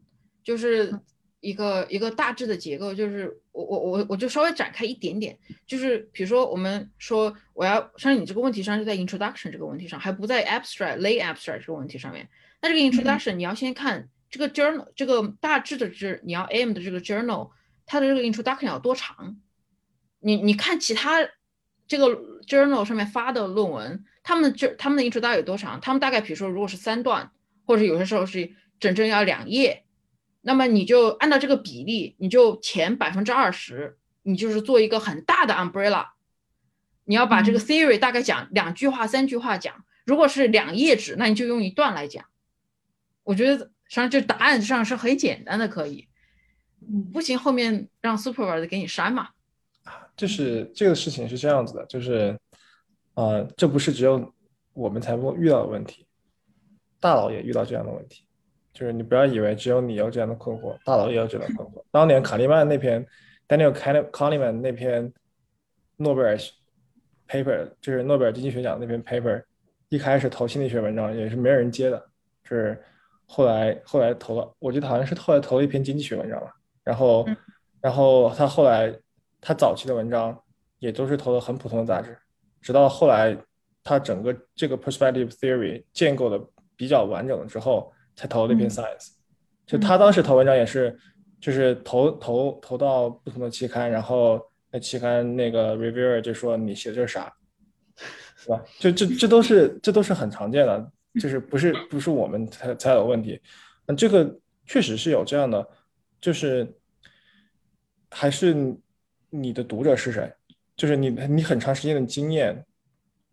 [0.42, 0.98] 就是
[1.42, 5.38] 一个一个大致的结构，就是我我我我就稍微展开一点点，
[5.68, 12.30] 就是比如说我们说我要像你这个问题上是在 introduction 这个问题上，还不在 abstract lay abstract 这个问题上面。
[12.62, 17.52] 那这个 introduction 你要先看这个 journal 这个大致的这你要 aim 的这个 journal
[17.86, 19.38] 它的这个 introduction 要多长？
[20.20, 21.28] 你你看其他
[21.88, 22.08] 这个
[22.48, 25.80] journal 上面发的论文，他们这他们的 introduction 有多长？
[25.82, 27.32] 他们大概比如说如果是三段，
[27.66, 29.86] 或者有些时候是整整要两页。
[30.42, 36.12] 那么你就按照这个比例，你就前百分之二十，你就是做一个很大的 umbrella，
[37.04, 39.84] 你要把这个 theory 大概讲两句话、三句话讲。
[40.06, 42.26] 如果是两页纸，那你就用一段来讲。
[43.24, 46.08] 我觉得实际上就答案上是很简单的，可以。
[47.12, 49.28] 不行，后面让 supervisor 给你删嘛。
[50.16, 52.40] 就是这个事情是这样子的，就是，
[53.16, 54.34] 呃，这不是只有
[54.74, 56.08] 我们才会遇到的问题，
[57.00, 58.24] 大佬也遇到这样的问题。
[58.72, 61.84] 就是你不要以为只有你有这样的困惑，大佬也有这样的困惑。
[61.92, 63.06] 当年卡利曼那篇
[63.48, 65.12] ，Daniel Kahneman 那篇
[65.98, 66.38] 诺贝尔
[67.28, 69.44] paper，就是诺贝尔经济学奖那篇 paper，
[69.90, 72.10] 一开始投心理学文章也是没有人接的，
[72.44, 72.82] 就是
[73.30, 76.52] 后来后来投了，我记得好像是后来投了一篇经济学文章吧。
[76.84, 77.26] 然后
[77.80, 78.94] 然后他后来
[79.40, 80.38] 他早期的文章
[80.80, 82.18] 也都是投的很普通的杂志，
[82.60, 83.38] 直到后来
[83.84, 86.44] 他整个这个 perspective theory 建构的
[86.76, 87.94] 比较完整了之后。
[88.16, 89.12] 才投了一篇 Science，
[89.66, 90.94] 就他当时投文章也是，
[91.40, 94.38] 就是投投投到不同的期刊，然后
[94.72, 97.34] 那期刊那个 reviewer 就说你写这是啥，
[98.36, 98.62] 是吧？
[98.78, 103.40] 就这这都是这都是很常见的，就是不是不是我们才才有问题，
[103.86, 105.66] 那这个确实是有这样的，
[106.20, 106.68] 就是
[108.10, 108.56] 还是
[109.30, 110.32] 你的读者是谁？
[110.76, 112.66] 就是你你很长时间的经验，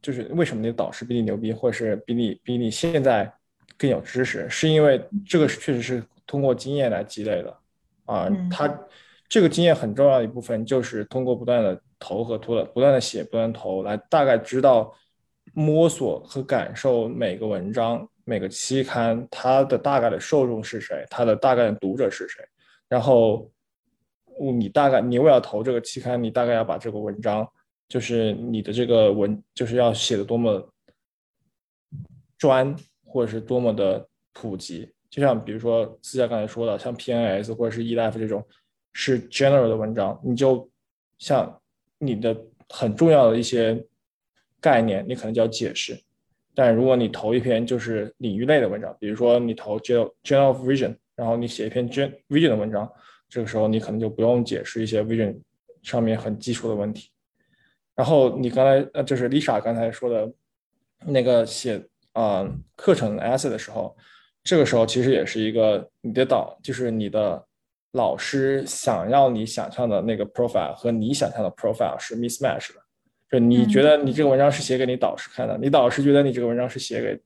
[0.01, 3.33] 就是为什么你的导师比你牛逼，或者是比你比你现在。
[3.79, 7.59] 更有知识，是因为这个确实是通过经验来积累的，
[8.07, 8.66] 啊，他
[9.29, 14.91] 这个经验很重要的一部分就是通过不断的投和拖的，不断的写，不断投，来大概知道
[15.55, 22.44] 摸索和感受每个文章、每个期刊它的大概的受众是谁，它的大概的读者是谁，
[22.88, 23.51] 然后
[24.38, 27.49] 你大概你为了投这个期刊，你大概要把这个文章，
[27.88, 30.68] 就是你的这个文就是要写的多么
[32.38, 32.76] 专。
[33.09, 38.47] 或者是多么的普及，就像比如说思佳刚才说的，像 PNS 或者是 ELF 这种
[38.92, 40.68] 是 general 的文章，你就
[41.18, 41.59] 像
[41.99, 42.36] 你的
[42.68, 43.82] 很重要的一些
[44.61, 45.99] 概念，你可能就要解释。
[46.55, 52.91] 但如果你投一篇就是领域类的文章，比如说你投 Journal Journal Vision，然后你写一篇 gen Vision 的文章，
[53.29, 55.39] 这个时候你可能就不用解释一些 Vision
[55.83, 57.11] 上面很基础的问题。
[57.95, 60.33] 然后你刚才呃，就是 Lisa 刚才说的
[61.05, 61.83] 那个写。
[62.17, 63.95] 啊，课程 essay 的时候，
[64.43, 67.47] 这个时候其实也是一个你的导，就是你的
[67.93, 72.81] 老师想要你想象的那个 profile 和你想象的 profile 是 mismatch 的。
[73.39, 77.20] 就你觉得你这个文章是写给你导师看的，你导师觉得你这个文章是写给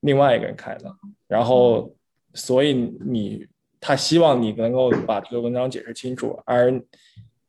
[0.00, 0.92] 另外一个人看的，
[1.28, 1.94] 然后
[2.34, 3.46] 所以你
[3.80, 6.72] 他希望你能够把这个文章解释清楚，而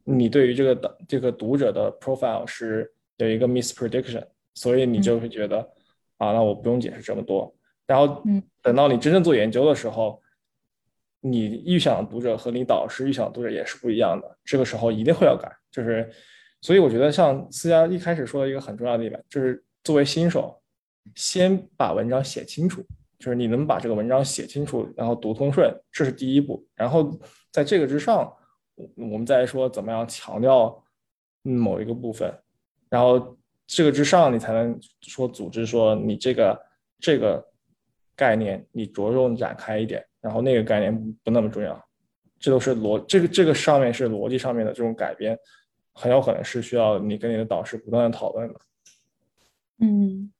[0.04, 5.68] 你对于这个的这个读者的 profile 是有一个 misprediction，所以你就会觉得。
[6.18, 7.54] 啊，那我不用解释这么多。
[7.86, 8.24] 然后，
[8.62, 10.18] 等到你真正做研究的时候，
[11.20, 14.38] 你预想的读者和你导师预想的读者也是不一样的。
[14.46, 15.52] 这个时候一定会要改。
[15.70, 16.10] 就是，
[16.66, 20.60] 所以我觉得像思佳一开始说的一个很重要的一点，就是作为新手，
[21.14, 22.84] 先把文章写清楚。
[23.20, 26.66] 就是你能把这个文章写清楚，然后读通顺，这是第一步。
[26.74, 27.12] 然后
[27.52, 28.34] 在这个之上，
[28.96, 30.84] 我们再说怎么样强调
[31.44, 32.34] 某一个部分，
[32.90, 33.38] 然后。
[33.68, 36.62] 这个之上，你才能说组织说你这个
[37.00, 37.44] 这个
[38.16, 41.84] 概念你着重展开一点，然后那个概念不那么重要，
[42.40, 45.36] 这都是逻这个这个上面是逻辑上面的这种改编，
[45.96, 48.62] 很有可能是需要你跟你的导师不断的讨论的。
[49.80, 50.32] 嗯，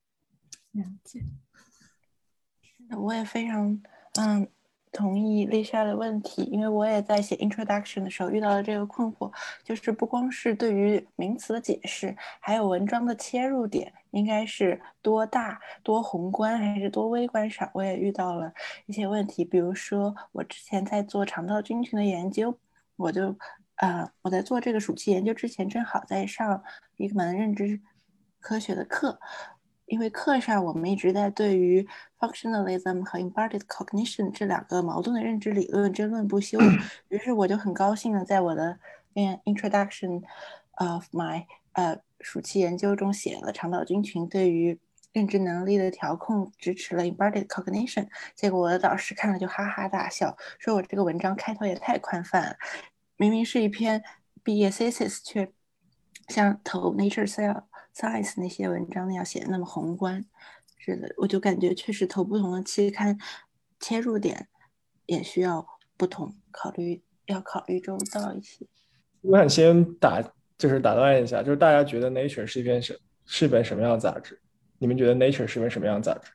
[0.74, 1.22] 了解。
[2.96, 3.82] 我也非常
[4.20, 4.48] 嗯。
[4.98, 9.30] 同意丽莎的问题，因为我也在写 introduction 的时候遇到了这个困惑，
[9.62, 18.50] 就是不光是对于名词的解释，还有文章的切入点应该是多大、多宏观还是多微观上，我也遇到了
[18.86, 19.44] 一些问题。
[19.44, 22.58] 比如说，我之前在做肠道菌群的研究，
[22.96, 23.36] 我就
[23.76, 26.64] 呃，我在做这个暑期研究之前，正好在上
[26.98, 27.82] 一门认知
[28.40, 29.20] 科学的课。
[29.88, 36.58] 因为课上我们一直在对于 functionalism 和 embodied cognition 这两个矛盾的认知理论争论不休，
[37.10, 38.80] 于是我就很高兴的在我的
[39.14, 40.24] introduction
[40.72, 44.80] of my 呃暑期研究中写了肠道菌群对于
[45.14, 48.08] 认知能力的调控支持了 embodied cognition。
[48.34, 52.56] 结果我的导师看了就哈哈大笑，说我这个文章开头也太宽泛了，
[53.18, 54.04] 明明是一篇
[54.44, 55.52] 毕业 thesis，却
[56.28, 60.26] 像投 Nature Science 那些文章那样写的那么宏观。
[60.78, 63.18] 是的，我就感觉确实投不同的期刊，
[63.80, 64.48] 切入点
[65.06, 65.66] 也需要
[65.98, 68.68] 不同，考虑要考虑周到一些。
[69.22, 70.22] 我想先打，
[70.58, 72.96] 就是打断一下，就是大家觉得 Nature 是一篇什
[73.26, 74.40] 是一本什么样的杂志？
[74.78, 76.32] 你们觉得 Nature 是本什么样的杂志？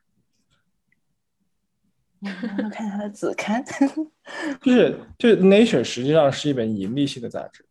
[2.20, 3.64] 要看它的子刊。
[4.60, 7.64] 就是就是 Nature 实际上是一本盈利性的杂志，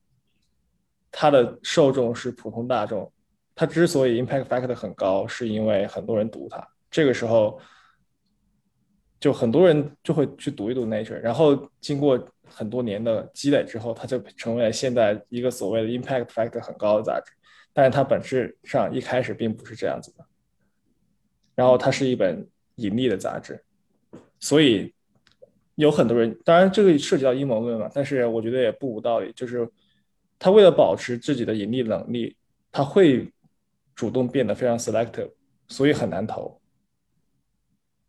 [1.11, 3.11] 它的受众是普通大众。
[3.55, 6.65] 它之所以 impact factor 很高，是因为很多人读它。
[6.89, 7.59] 这个时候，
[9.19, 17.33] 就很多人就会去读一读 Nature，然后经过很多年的积累之后，它就成为了现在一个所谓的 impact factor 很高的杂志。
[17.73, 20.25] 但是它本质上一开始并不是这样子的。
[21.53, 23.61] 然后它是一本盈利的杂志，
[24.39, 24.93] 所以
[25.75, 29.31] 有很多人，当然这个涉及到阴谋论嘛，但是我觉得也不无道理。
[29.33, 29.69] 就是
[30.37, 32.35] 他为了保持自己的盈利能力，
[32.71, 33.31] 他会。
[33.95, 35.29] 主动变得非常 selective，
[35.67, 36.57] 所以很难投。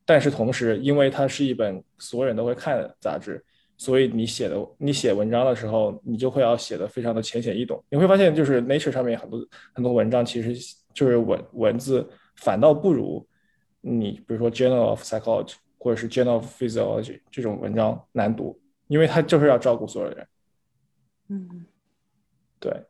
[0.05, 3.45] 但是同时，因为它是一本所有人都会看的杂志，
[3.76, 7.83] 所以你写的你写文章的时候，你就会要写的非常的浅显易懂。
[7.91, 13.26] 你会发现，就是 Nature 上面很多很多文章，其实就是文文字反倒不如
[13.81, 20.28] 你，比如说 Journal of Psychology 或者是 Journal of Physiology 这种文章难读，因为它就是要照顾所有人。
[21.28, 21.64] 嗯，
[22.61, 22.85] 对。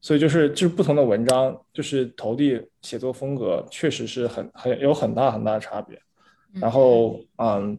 [0.00, 6.00] 所以就是就是不同的文章，就是投递写作风格确实是很很有很大很大的差别。
[6.54, 7.78] 然后嗯，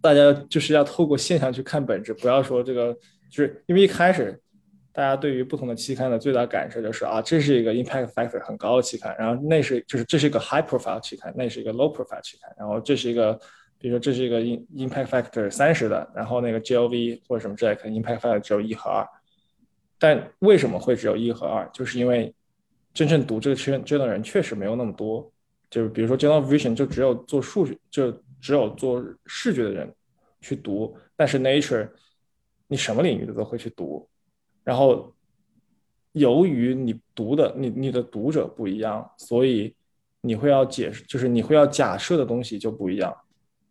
[0.00, 2.94] 大家就是要透过现象去看本质，不要说这个，
[3.28, 4.40] 就是因为一开始
[4.92, 13.32] 大家对于不同的期刊的最大感受就是啊，这是一个 impact factor 很高的期刊，然后那是就是这是一个 high profile 期刊，那是一个 low profile 期刊，然后这是一个
[13.78, 19.06] 比如说这是一个 in impact factor 三十的，然后那个 GLV 或者什么之类，可能 impact factor 只有一和二。
[19.98, 21.68] 但为什么会只有一和二？
[21.72, 22.34] 就是因为
[22.92, 25.32] 真正读这个圈这的人确实没有那么多。
[25.70, 29.90] 就是比如说 General Vision 就只有做数学，就只有做视觉的人
[30.42, 30.94] 去读。
[31.16, 31.88] 但是 Nature
[32.68, 34.06] 你什么领域的都会去读。
[34.64, 35.14] 然后
[36.12, 39.74] 由于你读的你你的读者不一样，所以
[40.20, 43.14] 你会要解释，就是你会要假设的东西就不一样。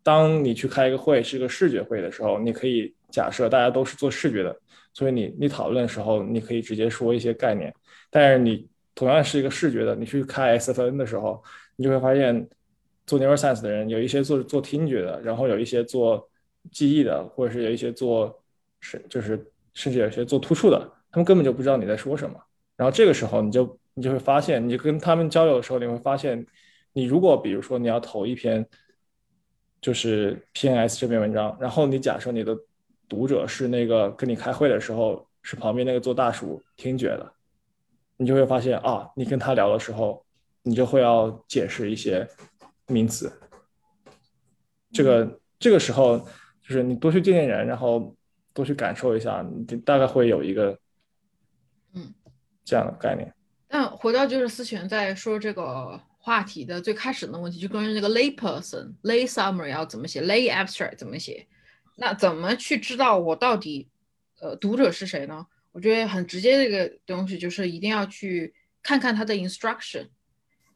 [0.02, 4.56] 当你去开一个会是个视觉会的时候，你可以假设大家都是做视觉的。
[4.94, 7.74] 所以你你讨论的时候，你可以直接说一些概念，
[8.10, 11.42] 但是你同样是一个视觉的，你去开 SFN 的时候，
[11.76, 12.46] 你就会发现
[13.06, 16.28] 做 neuroscience 的人有一些做做听觉的，然后有一些做
[16.70, 18.38] 记忆的，或者是有一些做
[18.80, 20.78] 是就是甚至有些做突触的，
[21.10, 22.36] 他们根本就不知道你在说什么。
[22.76, 26.46] 然后这个时候你就你就会发现，你跟他们交流的时候，你会发现，
[26.92, 28.66] 你如果比如说你要投一篇
[29.80, 32.56] 就是 PNS 这篇文章，然后你假设你的
[33.08, 37.32] 读者是那个跟你开会的时候是旁边那个做大叔听觉的，
[38.16, 40.24] 你就会发现啊，你跟他聊的时候，
[40.62, 42.26] 你就会要解释一些
[42.86, 43.30] 名词。
[44.92, 48.14] 这个这个时候就是你多去见见人，然后
[48.54, 50.78] 多去感受一下，你大概会有一个
[51.94, 52.12] 嗯
[52.64, 53.32] 这样的概念。
[53.68, 61.46] 但回到就是思璇在说这个话题的最开始的问题，就关于那个 lay person lay summary 要怎么写，lay abstract 怎么写。
[61.96, 63.88] 那怎么去知道我到底，
[64.40, 65.46] 呃，读者是谁呢？
[65.72, 70.08] 我觉得很直接的一个东西就是一定要去看看他的 instruction，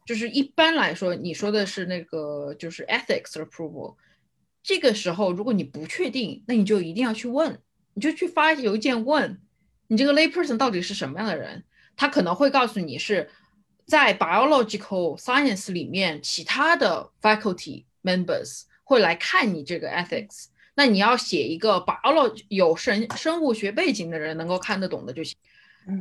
[0.05, 3.95] 就是一般来说，你说的是那个就是 ethics approval，
[4.63, 7.59] 这个时候如果你不确定，那你就一定要去问，
[7.97, 9.41] 你就去发邮件问
[9.87, 11.63] 你这个 lay person 到底是什么样的人，
[11.95, 13.27] 他可能会告诉你是
[13.87, 20.45] 在 biological science 里面其他的 faculty members 会来看你这个 ethics。
[20.75, 25.35] 那你要写一个 biology 有生生物学背景的人能够看得懂的就行。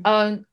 [0.05, 0.45] 嗯，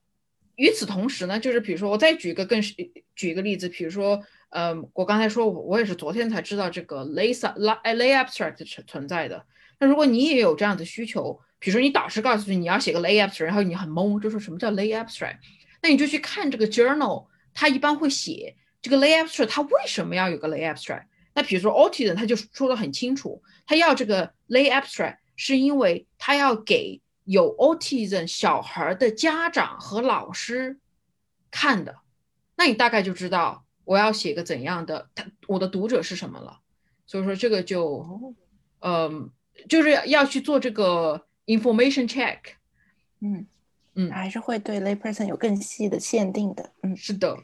[0.56, 9.44] 与此同时呢，就是比如说我再举一个更举一个例子，比如说，嗯，我刚才说我也是昨天才知道这个 lay lay abstract 存存在的。
[9.78, 15.38] 那如果你也有这样的需求，比如说你导师告诉你你要写个 lay abstract，然后你很懵，就说什么叫 lay abstract？
[15.82, 21.04] 那你就去看这个 journal，它一般会写这个 lay abstract，它为什么要有个 lay abstract？
[21.34, 30.78] 那比如说 autism，他就说的很清楚，他要这个 lay abstract，是因为他要给有 autism 小孩的家长和老师
[31.50, 31.96] 看的。
[32.54, 36.60] 那你大概就知道我要写个怎样的，他我的读者是什么了。
[37.04, 38.34] 所以说这个就，
[38.78, 39.30] 嗯，
[39.68, 42.38] 就是要去做这个 information check。
[43.20, 43.46] 嗯
[43.94, 46.72] 嗯，还是会对 lay person 有更细的限定的。
[46.82, 47.38] 嗯，是的。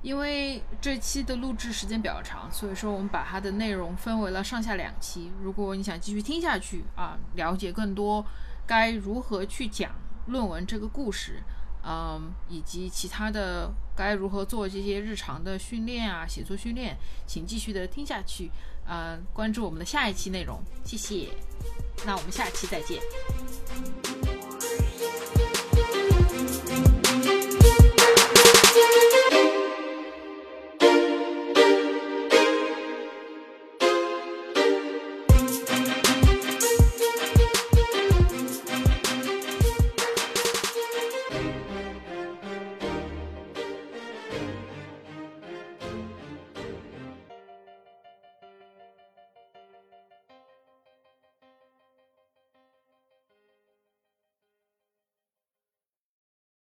[0.00, 5.30] 因为这期的录制时间比较长，所以说我们把它的内容分为了上下两期。
[5.42, 8.24] 如果你想继续听下去啊，了解更多
[8.64, 9.90] 该如何去讲
[10.28, 11.42] 论文这个故事，
[11.84, 16.96] 嗯，以及其他的该如何做这些日常的训练啊，写作训练，
[17.26, 18.52] 请继续的听下去，
[18.88, 21.28] 呃，关注我们的下一期内容，谢谢。
[22.06, 22.98] 那我们下期再见。